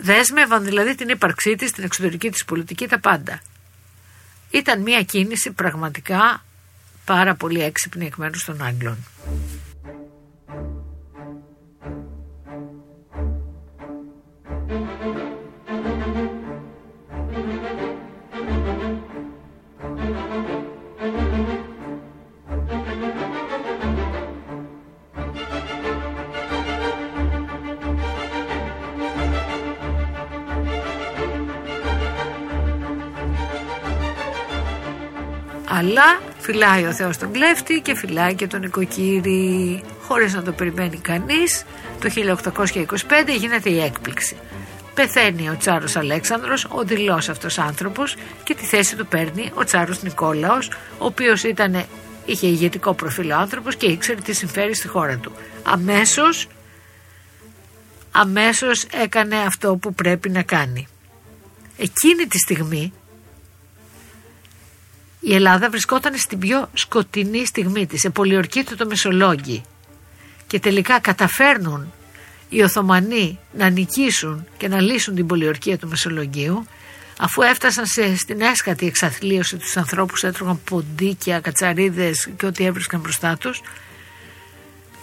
[0.00, 3.40] Δέσμευαν δηλαδή την ύπαρξή της, την εξωτερική της πολιτική, τα πάντα.
[4.50, 6.44] Ήταν μια κίνηση πραγματικά
[7.04, 8.96] πάρα πολύ έξυπνη εκ μέρους των Άγγλων.
[35.78, 40.96] Αλλά φυλάει ο Θεός τον κλέφτη και φυλάει και τον οικοκύρη χωρίς να το περιμένει
[40.96, 41.64] κανείς.
[42.00, 44.36] Το 1825 γίνεται η έκπληξη.
[44.94, 50.02] Πεθαίνει ο Τσάρος Αλέξανδρος, ο δηλός αυτός άνθρωπος και τη θέση του παίρνει ο Τσάρος
[50.02, 51.84] Νικόλαος, ο οποίος ήταν,
[52.24, 55.32] είχε ηγετικό προφίλ άνθρωπος και ήξερε τι συμφέρει στη χώρα του.
[55.62, 56.46] Αμέσως,
[58.10, 60.86] αμέσως έκανε αυτό που πρέπει να κάνει.
[61.76, 62.92] Εκείνη τη στιγμή
[65.28, 69.62] η Ελλάδα βρισκόταν στην πιο σκοτεινή στιγμή της, σε πολιορκήτο το Μεσολόγγι.
[70.46, 71.92] Και τελικά καταφέρνουν
[72.48, 76.66] οι Οθωμανοί να νικήσουν και να λύσουν την πολιορκία του Μεσολογγίου
[77.18, 83.36] αφού έφτασαν σε, στην έσκατη εξαθλίωση τους ανθρώπους έτρωγαν ποντίκια, κατσαρίδες και ό,τι έβρισκαν μπροστά
[83.36, 83.60] τους.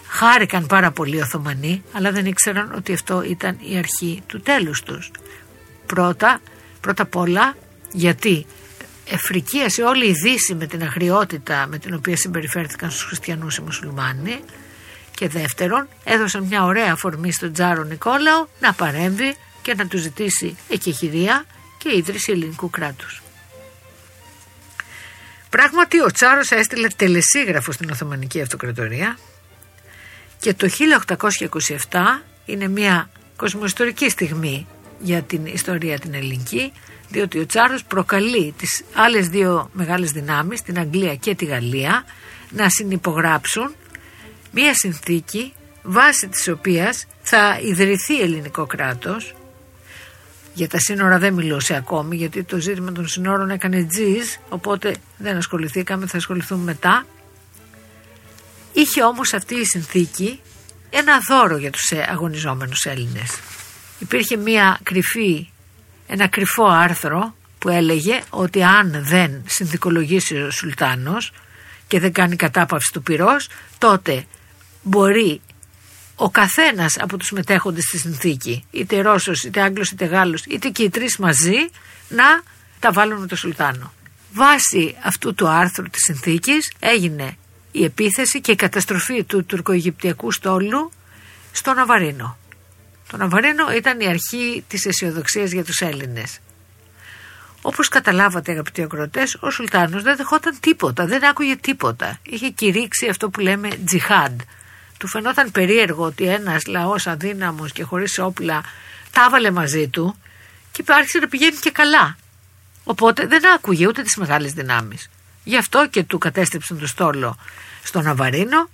[0.06, 4.82] Χάρηκαν πάρα πολύ οι Οθωμανοί αλλά δεν ήξεραν ότι αυτό ήταν η αρχή του τέλους
[4.82, 5.10] τους.
[5.86, 6.40] Πρώτα,
[6.80, 7.56] πρώτα απ' όλα
[7.92, 8.46] γιατί
[9.08, 14.40] εφρικίασε όλη η Δύση με την αγριότητα με την οποία συμπεριφέρθηκαν στους χριστιανούς οι μουσουλμάνοι
[15.14, 20.56] και δεύτερον έδωσαν μια ωραία αφορμή στον Τζάρο Νικόλαο να παρέμβει και να του ζητήσει
[20.68, 21.44] εκεχηρία
[21.78, 23.22] και ίδρυση ελληνικού κράτους.
[25.50, 29.18] Πράγματι ο Τσάρος έστειλε τελεσίγραφο στην Οθωμανική Αυτοκρατορία
[30.40, 30.68] και το
[31.90, 31.98] 1827
[32.44, 34.66] είναι μια κοσμοϊστορική στιγμή
[34.98, 36.72] για την ιστορία την ελληνική
[37.08, 42.04] διότι ο Τσάρος προκαλεί τις άλλες δύο μεγάλες δυνάμεις, την Αγγλία και τη Γαλλία,
[42.50, 43.74] να συνυπογράψουν
[44.50, 49.34] μία συνθήκη βάσει της οποίας θα ιδρυθεί ελληνικό κράτος.
[50.54, 55.36] Για τα σύνορα δεν μιλούσε ακόμη γιατί το ζήτημα των σύνορων έκανε τζιζ οπότε δεν
[55.36, 57.06] ασχοληθήκαμε, θα ασχοληθούμε μετά.
[58.72, 60.40] Είχε όμως αυτή η συνθήκη
[60.90, 63.38] ένα δώρο για τους αγωνιζόμενους Έλληνες.
[63.98, 65.48] Υπήρχε μια κρυφή
[66.06, 71.32] ένα κρυφό άρθρο που έλεγε ότι αν δεν συνδικολογήσει ο Σουλτάνος
[71.86, 74.24] και δεν κάνει κατάπαυση του πυρός τότε
[74.82, 75.40] μπορεί
[76.16, 80.82] ο καθένας από τους μετέχοντες στη συνθήκη είτε Ρώσος, είτε Άγγλος, είτε Γάλλος είτε και
[80.82, 81.68] οι τρεις μαζί
[82.08, 82.24] να
[82.80, 83.92] τα βάλουν με τον Σουλτάνο.
[84.32, 87.36] Βάσει αυτού του άρθρου της συνθήκης έγινε
[87.72, 90.90] η επίθεση και η καταστροφή του τουρκοαιγυπτιακού στόλου
[91.52, 92.36] στο Ναβαρίνο.
[93.10, 96.38] Το Ναβαρίνο ήταν η αρχή της αισιοδοξίας για τους Έλληνες.
[97.62, 102.18] Όπως καταλάβατε, αγαπητοί ακροτέ, ο Σουλτάνος δεν δεχόταν τίποτα, δεν άκουγε τίποτα.
[102.22, 104.40] Είχε κηρύξει αυτό που λέμε τζιχάντ.
[104.98, 108.62] Του φαινόταν περίεργο ότι ένας λαός αδύναμος και χωρίς όπλα
[109.12, 110.18] τα έβαλε μαζί του
[110.72, 112.16] και άρχισε να πηγαίνει και καλά.
[112.84, 115.10] Οπότε δεν άκουγε ούτε τις μεγάλες δυνάμεις.
[115.44, 117.38] Γι' αυτό και του κατέστρεψαν το στόλο
[117.82, 118.68] στο Ναβαρίνο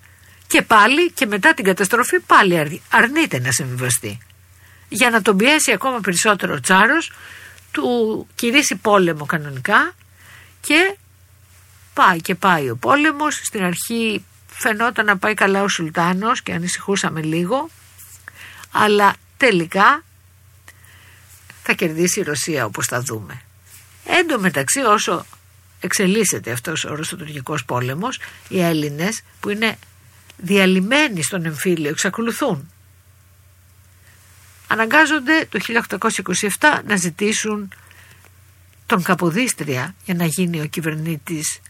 [0.52, 4.18] και πάλι και μετά την καταστροφή πάλι αρνείται να συμβιβαστεί.
[4.88, 7.12] Για να τον πιέσει ακόμα περισσότερο ο Τσάρος
[7.70, 9.94] του κηρύσει πόλεμο κανονικά
[10.60, 10.96] και
[11.94, 13.34] πάει και πάει ο πόλεμος.
[13.34, 17.70] Στην αρχή φαινόταν να πάει καλά ο Σουλτάνος και ανησυχούσαμε λίγο
[18.72, 20.04] αλλά τελικά
[21.62, 23.42] θα κερδίσει η Ρωσία όπως θα δούμε.
[24.04, 25.26] Εν τω μεταξύ όσο
[25.80, 29.76] εξελίσσεται αυτός ο Ρωσοτουρκικός πόλεμος οι Έλληνες που είναι
[30.36, 32.70] διαλυμένοι στον εμφύλιο εξακολουθούν
[34.72, 35.58] αναγκάζονται το
[36.60, 37.72] 1827 να ζητήσουν
[38.86, 41.60] τον Καποδίστρια για να γίνει ο κυβερνήτης,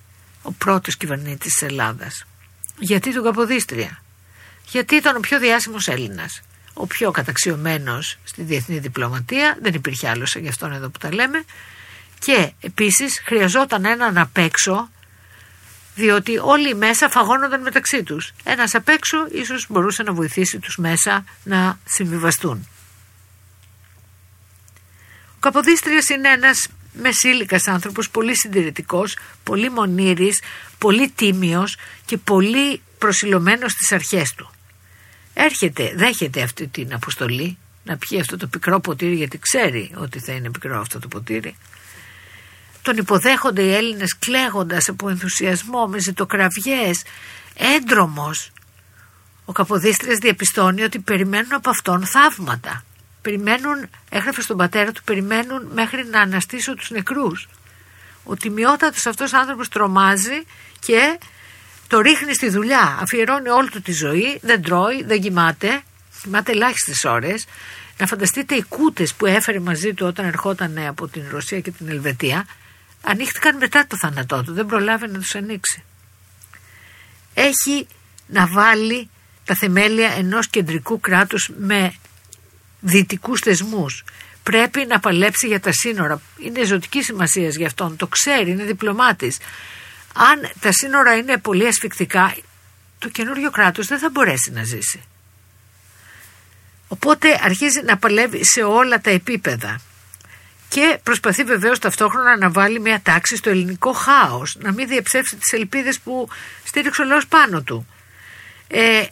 [0.42, 2.24] ο πρώτος κυβερνήτης της Ελλάδας.
[2.78, 4.02] Γιατί τον Καποδίστρια;
[4.68, 6.42] Γιατί ήταν ο πιο διάσημος Έλληνας.
[6.74, 11.14] Ο πιο καταξιωμένος στη διεθνή διπλωματία, δεν υπήρχε άλλος σαν γι' αυτόν εδώ που τα
[11.14, 11.44] λέμε.
[12.18, 14.90] Και επίσης χρειαζόταν έναν απ' έξω,
[15.94, 18.32] διότι όλοι μέσα φαγώνονταν μεταξύ τους.
[18.44, 22.68] Ένας απ' έξω ίσως μπορούσε να βοηθήσει τους μέσα να συμβιβαστούν.
[25.40, 30.42] Καποδίστριας είναι ένας μεσήλικας άνθρωπος, πολύ συντηρητικός, πολύ μονήρης,
[30.78, 34.50] πολύ τίμιος και πολύ προσιλωμένος στις αρχές του.
[35.34, 40.32] Έρχεται, δέχεται αυτή την αποστολή να πιει αυτό το πικρό ποτήρι γιατί ξέρει ότι θα
[40.32, 41.56] είναι πικρό αυτό το ποτήρι.
[42.82, 47.02] Τον υποδέχονται οι Έλληνες κλαίγοντας από ενθουσιασμό με ζητοκραυγές,
[47.76, 48.50] έντρομος.
[49.44, 52.84] Ο Καποδίστριας διαπιστώνει ότι περιμένουν από αυτόν θαύματα
[53.22, 57.48] περιμένουν, έγραφε στον πατέρα του, περιμένουν μέχρι να αναστήσω τους νεκρούς.
[58.24, 60.46] Ο τιμιότατος αυτός άνθρωπος τρομάζει
[60.80, 61.18] και
[61.86, 62.98] το ρίχνει στη δουλειά.
[63.00, 65.82] Αφιερώνει όλη του τη ζωή, δεν τρώει, δεν κοιμάται,
[66.22, 67.46] κοιμάται ελάχιστες ώρες.
[67.98, 71.88] Να φανταστείτε οι κούτες που έφερε μαζί του όταν ερχόταν από την Ρωσία και την
[71.88, 72.46] Ελβετία,
[73.02, 75.82] ανοίχτηκαν μετά το θάνατό του, δεν προλάβει να τους ανοίξει.
[77.34, 77.86] Έχει
[78.26, 79.08] να βάλει
[79.44, 81.94] τα θεμέλια ενός κεντρικού κράτους με
[82.80, 84.04] δυτικούς θεσμούς.
[84.42, 86.20] Πρέπει να παλέψει για τα σύνορα.
[86.38, 87.96] Είναι ζωτική σημασία για αυτόν.
[87.96, 89.38] Το ξέρει, είναι διπλωμάτης.
[90.14, 92.36] Αν τα σύνορα είναι πολύ ασφικτικά,
[92.98, 95.02] το καινούριο κράτος δεν θα μπορέσει να ζήσει.
[96.88, 99.80] Οπότε αρχίζει να παλεύει σε όλα τα επίπεδα
[100.72, 105.52] και προσπαθεί βεβαίως ταυτόχρονα να βάλει μια τάξη στο ελληνικό χάος, να μην διαψεύσει τις
[105.52, 106.28] ελπίδες που
[106.64, 107.86] στήριξε ο λαός πάνω του.
[108.68, 109.04] Ε,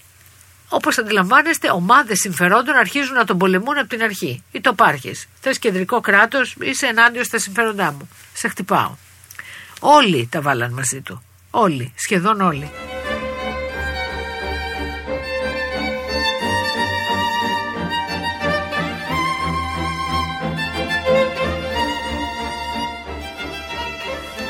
[0.69, 4.43] όπως αντιλαμβάνεστε, ομάδες συμφερόντων αρχίζουν να τον πολεμούν από την αρχή.
[4.53, 5.27] Ή το πάρχεις.
[5.41, 8.09] Θες κεντρικό κράτος, είσαι ενάντια στα συμφέροντά μου.
[8.33, 8.97] Σε χτυπάω.
[9.81, 11.23] Όλοι τα βάλαν μαζί του.
[11.51, 12.71] Όλοι, σχεδόν όλοι.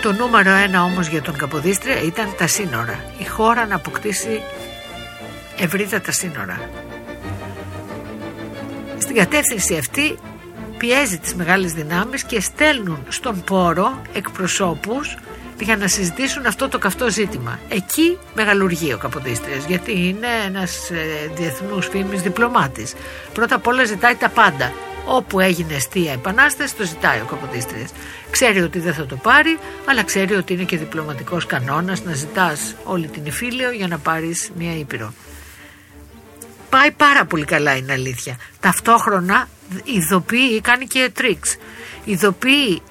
[0.02, 3.04] Το νούμερο ένα όμως για τον Καποδίστρια ήταν τα σύνορα.
[3.18, 4.42] Η χώρα να αποκτήσει
[5.58, 6.70] ευρύτατα σύνορα.
[8.98, 10.18] Στην κατεύθυνση αυτή
[10.78, 15.16] πιέζει τις μεγάλες δυνάμεις και στέλνουν στον πόρο εκπροσώπους
[15.60, 17.58] για να συζητήσουν αυτό το καυτό ζήτημα.
[17.68, 22.94] Εκεί μεγαλουργεί ο Καποδίστριας γιατί είναι ένας ε, διεθνούς φήμης διπλωμάτης.
[23.32, 24.72] Πρώτα απ' όλα ζητάει τα πάντα.
[25.06, 27.90] Όπου έγινε αιστεία επανάσταση το ζητάει ο Καποδίστριας.
[28.30, 32.74] Ξέρει ότι δεν θα το πάρει αλλά ξέρει ότι είναι και διπλωματικός κανόνας να ζητάς
[32.84, 35.12] όλη την Ιφίλιο για να πάρεις μια Ήπειρο
[36.70, 38.36] πάει πάρα πολύ καλά είναι αλήθεια.
[38.60, 39.48] Ταυτόχρονα
[39.84, 41.56] ειδοποιεί, κάνει και τρίξ.
[42.04, 42.82] Ειδοποιεί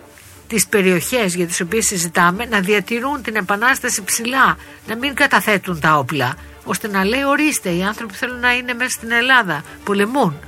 [0.48, 5.98] τις περιοχές για τις οποίες συζητάμε να διατηρούν την επανάσταση ψηλά, να μην καταθέτουν τα
[5.98, 10.40] όπλα, ώστε να λέει ορίστε οι άνθρωποι θέλουν να είναι μέσα στην Ελλάδα, πολεμούν.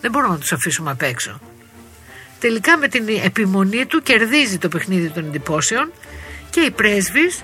[0.00, 1.40] Δεν μπορούμε να τους αφήσουμε απ' έξω.
[2.40, 5.92] Τελικά με την επιμονή του κερδίζει το παιχνίδι των εντυπώσεων
[6.50, 7.42] και οι πρέσβεις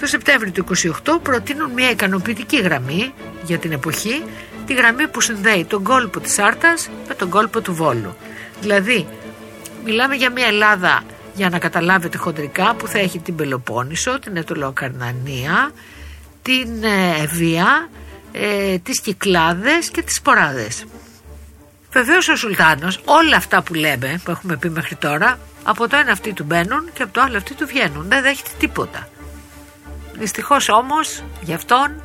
[0.00, 0.64] το Σεπτέμβριο του
[1.04, 3.12] 28 προτείνουν μια ικανοποιητική γραμμή
[3.42, 4.24] για την εποχή
[4.66, 8.16] τη γραμμή που συνδέει τον κόλπο της Άρτας με τον κόλπο του Βόλου.
[8.60, 9.06] Δηλαδή,
[9.84, 11.02] μιλάμε για μια Ελλάδα,
[11.34, 15.70] για να καταλάβετε χοντρικά, που θα έχει την Πελοπόννησο, την Ετωλοκαρνανία,
[16.42, 17.88] την ε, Ευβία,
[18.32, 20.84] ε, τις Κυκλάδες και τις Σποράδες.
[21.94, 26.12] Βεβαίως ο Σουλτάνος, όλα αυτά που λέμε, που έχουμε πει μέχρι τώρα, από το ένα
[26.12, 28.08] αυτοί του μπαίνουν και από το άλλο αυτοί του βγαίνουν.
[28.08, 29.08] Δεν δέχεται τίποτα.
[30.18, 32.00] Δυστυχώς όμως, γι' αυτόν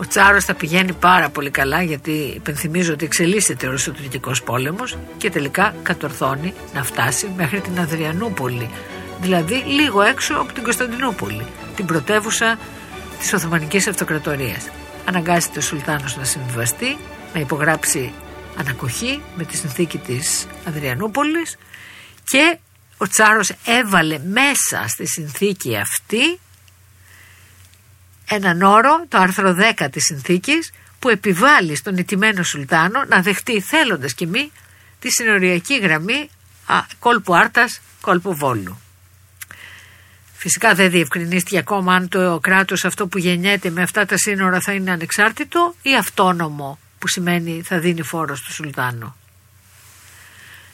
[0.00, 5.30] Ο Τσάρος θα πηγαίνει πάρα πολύ καλά γιατί υπενθυμίζω ότι εξελίσσεται ο Ρωσοτουρκικός πόλεμος και
[5.30, 8.70] τελικά κατορθώνει να φτάσει μέχρι την Αδριανούπολη
[9.20, 11.46] δηλαδή λίγο έξω από την Κωνσταντινούπολη
[11.76, 12.58] την πρωτεύουσα
[13.18, 14.68] της Οθωμανικής Αυτοκρατορίας.
[15.04, 16.96] Αναγκάζεται ο Σουλτάνος να συμβιβαστεί,
[17.34, 18.12] να υπογράψει
[18.58, 21.56] ανακοχή με τη συνθήκη της Αδριανούπολης
[22.24, 22.58] και
[22.96, 26.38] ο Τσάρος έβαλε μέσα στη συνθήκη αυτή
[28.28, 34.14] έναν όρο, το άρθρο 10 της συνθήκης, που επιβάλλει στον ηττημένο Σουλτάνο να δεχτεί θέλοντας
[34.14, 34.52] και μη
[34.98, 36.28] τη συνοριακή γραμμή
[36.66, 38.80] α, κόλπου Άρτας, κόλπου Βόλου.
[40.34, 44.72] Φυσικά δεν διευκρινίστηκε ακόμα αν το κράτος αυτό που γεννιέται με αυτά τα σύνορα θα
[44.72, 49.16] είναι ανεξάρτητο ή αυτόνομο που σημαίνει θα δίνει φόρο στο Σουλτάνο.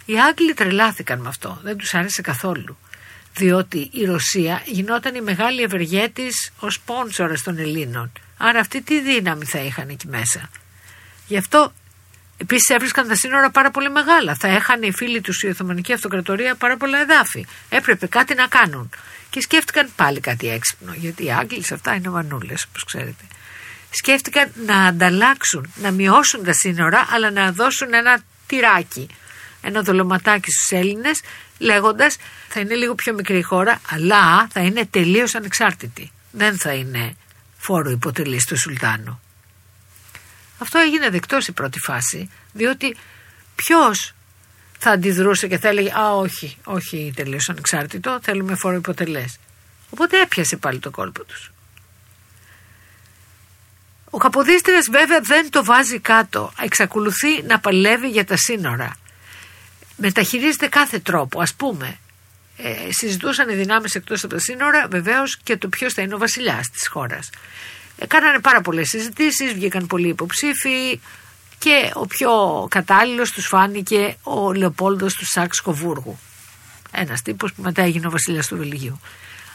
[0.04, 2.76] Οι Άγγλοι τρελάθηκαν με αυτό, δεν τους άρεσε καθόλου
[3.36, 8.12] διότι η Ρωσία γινόταν η μεγάλη ευεργέτης ω σπόνσορα των Ελλήνων.
[8.36, 10.50] Άρα αυτή τι δύναμη θα είχαν εκεί μέσα.
[11.26, 11.72] Γι' αυτό
[12.36, 14.34] επίσης έβρισκαν τα σύνορα πάρα πολύ μεγάλα.
[14.34, 17.46] Θα έχανε οι φίλοι τους η Οθωμανική Αυτοκρατορία πάρα πολλά εδάφη.
[17.68, 18.90] Έπρεπε κάτι να κάνουν.
[19.30, 23.24] Και σκέφτηκαν πάλι κάτι έξυπνο, γιατί οι Άγγλοι σε αυτά είναι μανούλε, όπως ξέρετε.
[23.96, 29.06] Σκέφτηκαν να ανταλλάξουν, να μειώσουν τα σύνορα, αλλά να δώσουν ένα τυράκι,
[29.60, 31.20] ένα δολοματάκι στους Έλληνες
[31.58, 32.16] λέγοντας
[32.48, 36.12] θα είναι λίγο πιο μικρή χώρα αλλά θα είναι τελείως ανεξάρτητη.
[36.30, 37.16] Δεν θα είναι
[37.56, 39.20] φόρο υποτελής του Σουλτάνου.
[40.58, 42.96] Αυτό έγινε δεκτό η πρώτη φάση διότι
[43.54, 44.14] ποιος
[44.78, 49.38] θα αντιδρούσε και θα έλεγε «Α, όχι, όχι τελείως ανεξάρτητο, θέλουμε φόρο υποτελές».
[49.90, 51.53] Οπότε έπιασε πάλι το κόλπο τους.
[54.14, 58.96] Ο Καποδίστριας βέβαια δεν το βάζει κάτω, εξακολουθεί να παλεύει για τα σύνορα
[59.96, 61.40] μεταχειρίζεται κάθε τρόπο.
[61.40, 61.98] Ας πούμε,
[62.56, 66.18] ε, συζητούσαν οι δυνάμεις εκτός από τα σύνορα βεβαίως και το ποιος θα είναι ο
[66.18, 67.30] βασιλιάς της χώρας.
[67.98, 71.00] Ε, κάνανε πάρα πολλές συζητήσεις, βγήκαν πολλοί υποψήφοι
[71.58, 72.30] και ο πιο
[72.70, 76.18] κατάλληλος τους φάνηκε ο Λεοπόλδος του Σάξ Κοβούργου.
[76.90, 79.00] Ένας τύπος που μετά έγινε ο βασιλιάς του Βελγίου.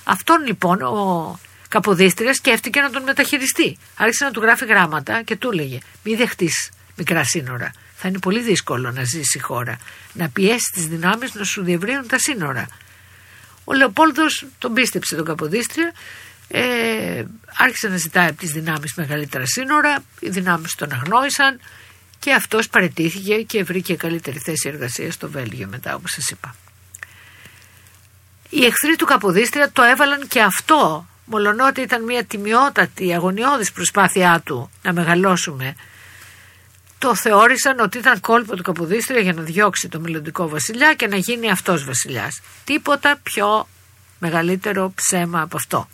[0.04, 1.40] Αυτόν λοιπόν ο
[1.70, 3.78] Καποδίστρια σκέφτηκε να τον μεταχειριστεί.
[3.96, 8.42] Άρχισε να του γράφει γράμματα και του έλεγε: Μη δεχτείς μικρά σύνορα θα είναι πολύ
[8.42, 9.78] δύσκολο να ζήσει η χώρα.
[10.14, 12.68] Να πιέσεις τις δυνάμεις να σου διευρύνουν τα σύνορα.
[13.64, 15.94] Ο Λεοπόλδος τον πίστεψε τον Καποδίστρια,
[16.48, 17.24] ε,
[17.58, 21.60] άρχισε να ζητάει από τις δυνάμεις μεγαλύτερα σύνορα, οι δυνάμεις τον αγνόησαν
[22.20, 26.56] και αυτός παρετήθηκε και βρήκε καλύτερη θέση εργασίας στο Βέλγιο μετά, όπως σας είπα.
[28.50, 34.70] Οι εχθροί του Καποδίστρια το έβαλαν και αυτό, μολονότι ήταν μια τιμιότατη, αγωνιώδης προσπάθειά του
[34.82, 35.76] να μεγαλώσουμε
[37.00, 41.16] το θεώρησαν ότι ήταν κόλπο του Καποδίστρια για να διώξει το μελλοντικό βασιλιά και να
[41.16, 42.42] γίνει αυτός βασιλιάς.
[42.64, 43.68] Τίποτα πιο
[44.20, 45.88] μεγαλύτερο ψέμα από αυτό.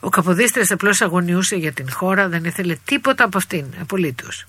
[0.00, 4.46] Ο Καποδίστριας απλώς αγωνιούσε για την χώρα, δεν ήθελε τίποτα από αυτήν, απολύτως.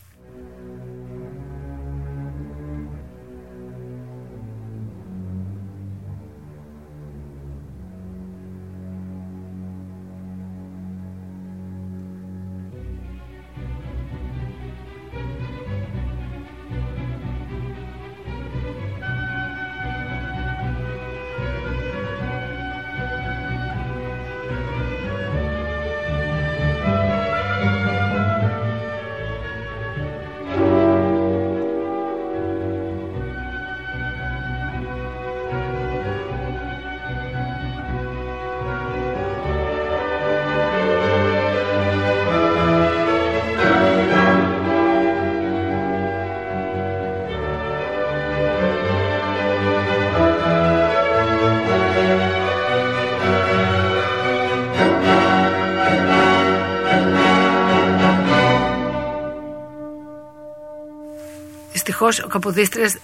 [62.10, 62.98] Δυστυχώς ο Καποδίστριας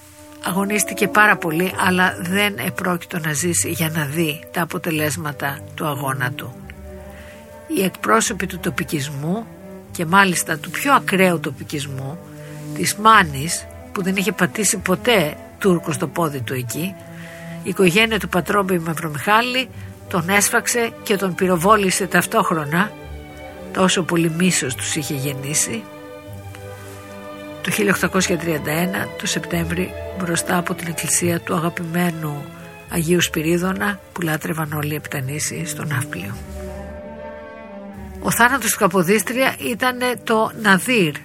[0.44, 6.32] αγωνίστηκε πάρα πολύ αλλά δεν επρόκειτο να ζήσει για να δει τα αποτελέσματα του αγώνα
[6.32, 6.56] του.
[7.68, 9.46] Οι εκπρόσωποι του τοπικισμού
[9.92, 12.20] και μάλιστα του πιο ακραίου τοπικισμού
[12.76, 16.96] της Μάνης που δεν είχε πατήσει ποτέ Τούρκο στο πόδι του εκεί
[17.64, 19.70] η οικογένεια του Πατρόμπη Μαυρομιχάλη
[20.10, 22.92] τον έσφαξε και τον πυροβόλησε ταυτόχρονα
[23.74, 25.84] τόσο πολύ μίσος τους είχε γεννήσει
[27.66, 32.46] το 1831 το Σεπτέμβρη μπροστά από την εκκλησία του αγαπημένου
[32.90, 36.36] Αγίου Σπυρίδωνα που λάτρευαν όλοι οι επτανήσιοι στο Ναύπλιο.
[38.22, 41.16] Ο θάνατος του Καποδίστρια ήταν το ναδίρ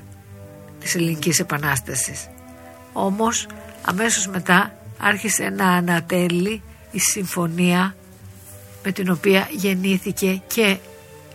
[0.81, 2.27] της ελληνικής επανάστασης.
[2.93, 3.47] Όμως
[3.83, 7.95] αμέσως μετά άρχισε να ανατέλλει η συμφωνία
[8.85, 10.77] με την οποία γεννήθηκε και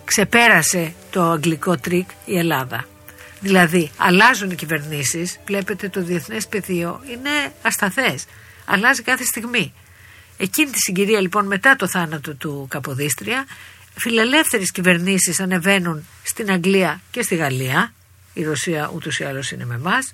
[0.05, 2.85] ξεπέρασε το αγγλικό τρικ η Ελλάδα.
[3.45, 8.25] Δηλαδή αλλάζουν οι κυβερνήσεις, βλέπετε το διεθνές πεδίο είναι ασταθές,
[8.65, 9.73] αλλάζει κάθε στιγμή.
[10.37, 13.45] Εκείνη τη συγκυρία λοιπόν μετά το θάνατο του Καποδίστρια
[13.95, 17.93] φιλελεύθερες κυβερνήσεις ανεβαίνουν στην Αγγλία και στη Γαλλία
[18.33, 20.13] η Ρωσία ούτως ή άλλως είναι με εμάς.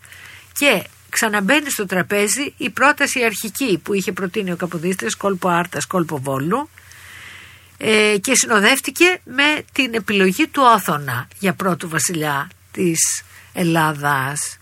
[0.57, 6.17] και ξαναμπαίνει στο τραπέζι η πρόταση αρχική που είχε προτείνει ο Καποδίστρια, κόλπο Άρτας, κόλπο
[6.17, 6.69] Βόλου
[7.77, 14.57] ε, και συνοδεύτηκε με την επιλογή του Όθωνα για πρώτο βασιλιά της Ελλάδας.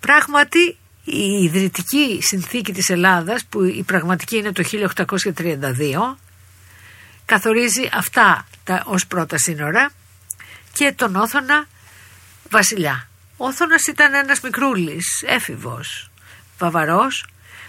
[0.00, 6.16] Πράγματι η ιδρυτική συνθήκη της Ελλάδας που η πραγματική είναι το 1832
[7.24, 9.90] καθορίζει αυτά τα, ως πρώτα σύνορα
[10.72, 11.66] και τον Όθωνα
[12.50, 13.08] βασιλιά.
[13.36, 16.10] Ο Όθωνας ήταν ένας μικρούλης, έφηβος,
[16.58, 17.26] βαβαρός,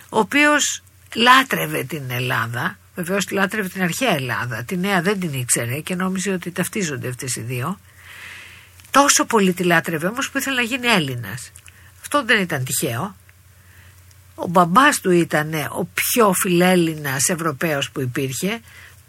[0.10, 0.84] ο οποίος
[1.16, 6.32] λάτρευε την Ελλάδα, βεβαίως λάτρευε την αρχαία Ελλάδα, τη νέα δεν την ήξερε και νόμιζε
[6.32, 7.80] ότι ταυτίζονται αυτές οι δύο.
[8.94, 11.52] Τόσο πολύ τη λάτρευε όμως που ήθελε να γίνει Έλληνας.
[12.02, 13.16] Αυτό δεν ήταν τυχαίο.
[14.36, 18.62] Ο μπαμπάς του ήταν ο πιο φιλέλληνας Ευρωπαίος που υπήρχε.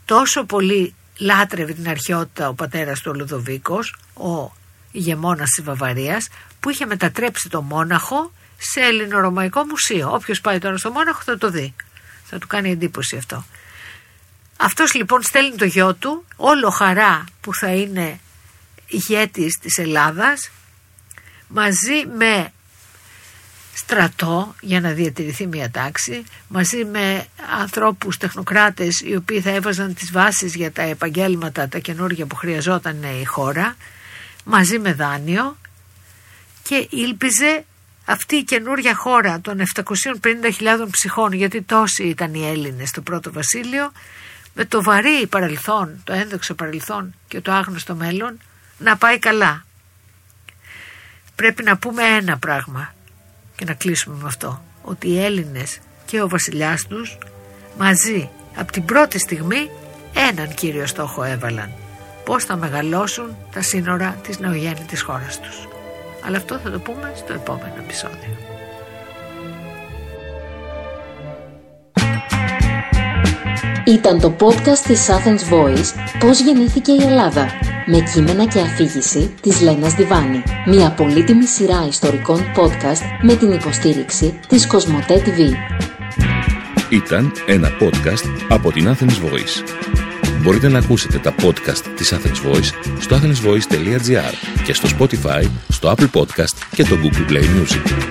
[0.05, 4.53] Τόσο πολύ λάτρευε την αρχαιότητα ο πατέρας του ο Λουδοβίκος, ο
[4.93, 6.29] ηγεμόνας της Βαβαρίας,
[6.61, 10.13] που είχε μετατρέψει το Μόναχο σε ελληνορωμαϊκό μουσείο.
[10.13, 11.75] Όποιος πάει τώρα στο Μόναχο θα το δει.
[12.25, 13.45] Θα του κάνει εντύπωση αυτό.
[14.57, 18.19] Αυτός λοιπόν στέλνει το γιο του, όλο χαρά που θα είναι
[18.95, 20.51] ηγέτης της Ελλάδας,
[21.49, 22.53] μαζί με
[23.75, 27.27] στρατό για να διατηρηθεί μια τάξη μαζί με
[27.61, 33.03] ανθρώπους τεχνοκράτες οι οποίοι θα έβαζαν τις βάσεις για τα επαγγέλματα τα καινούργια που χρειαζόταν
[33.21, 33.77] η χώρα
[34.45, 35.57] μαζί με δάνειο
[36.63, 37.65] και ήλπιζε
[38.05, 43.93] αυτή η καινούργια χώρα των 750.000 ψυχών γιατί τόσοι ήταν οι Έλληνες στο πρώτο βασίλειο
[44.55, 48.39] με το βαρύ παρελθόν, το ένδοξο παρελθόν και το άγνωστο μέλλον
[48.79, 49.65] να πάει καλά.
[51.35, 52.95] Πρέπει να πούμε ένα πράγμα
[53.57, 57.19] και να κλείσουμε με αυτό ότι οι Έλληνες και ο βασιλιάς τους
[57.79, 59.71] μαζί από την πρώτη στιγμή
[60.15, 61.73] έναν κύριο στόχο έβαλαν
[62.25, 65.69] πώς θα μεγαλώσουν τα σύνορα της νεογέννητης χώρας τους.
[66.27, 68.54] Αλλά αυτό θα το πούμε στο επόμενο επεισόδιο.
[73.87, 77.51] Ήταν το podcast της Athens Voice «Πώς γεννήθηκε η Ελλάδα»
[77.87, 80.43] με κείμενα και αφήγηση της Λένας Διβάνη.
[80.67, 85.53] Μια πολύτιμη σειρά ιστορικών podcast με την υποστήριξη της Κοσμοτέ TV.
[86.91, 89.85] Ήταν ένα podcast από την Athens Voice.
[90.43, 92.71] Μπορείτε να ακούσετε τα podcast της Athens Voice
[93.01, 98.05] στο athensvoice.gr και στο Spotify, στο Apple Podcast και το Google Play Music.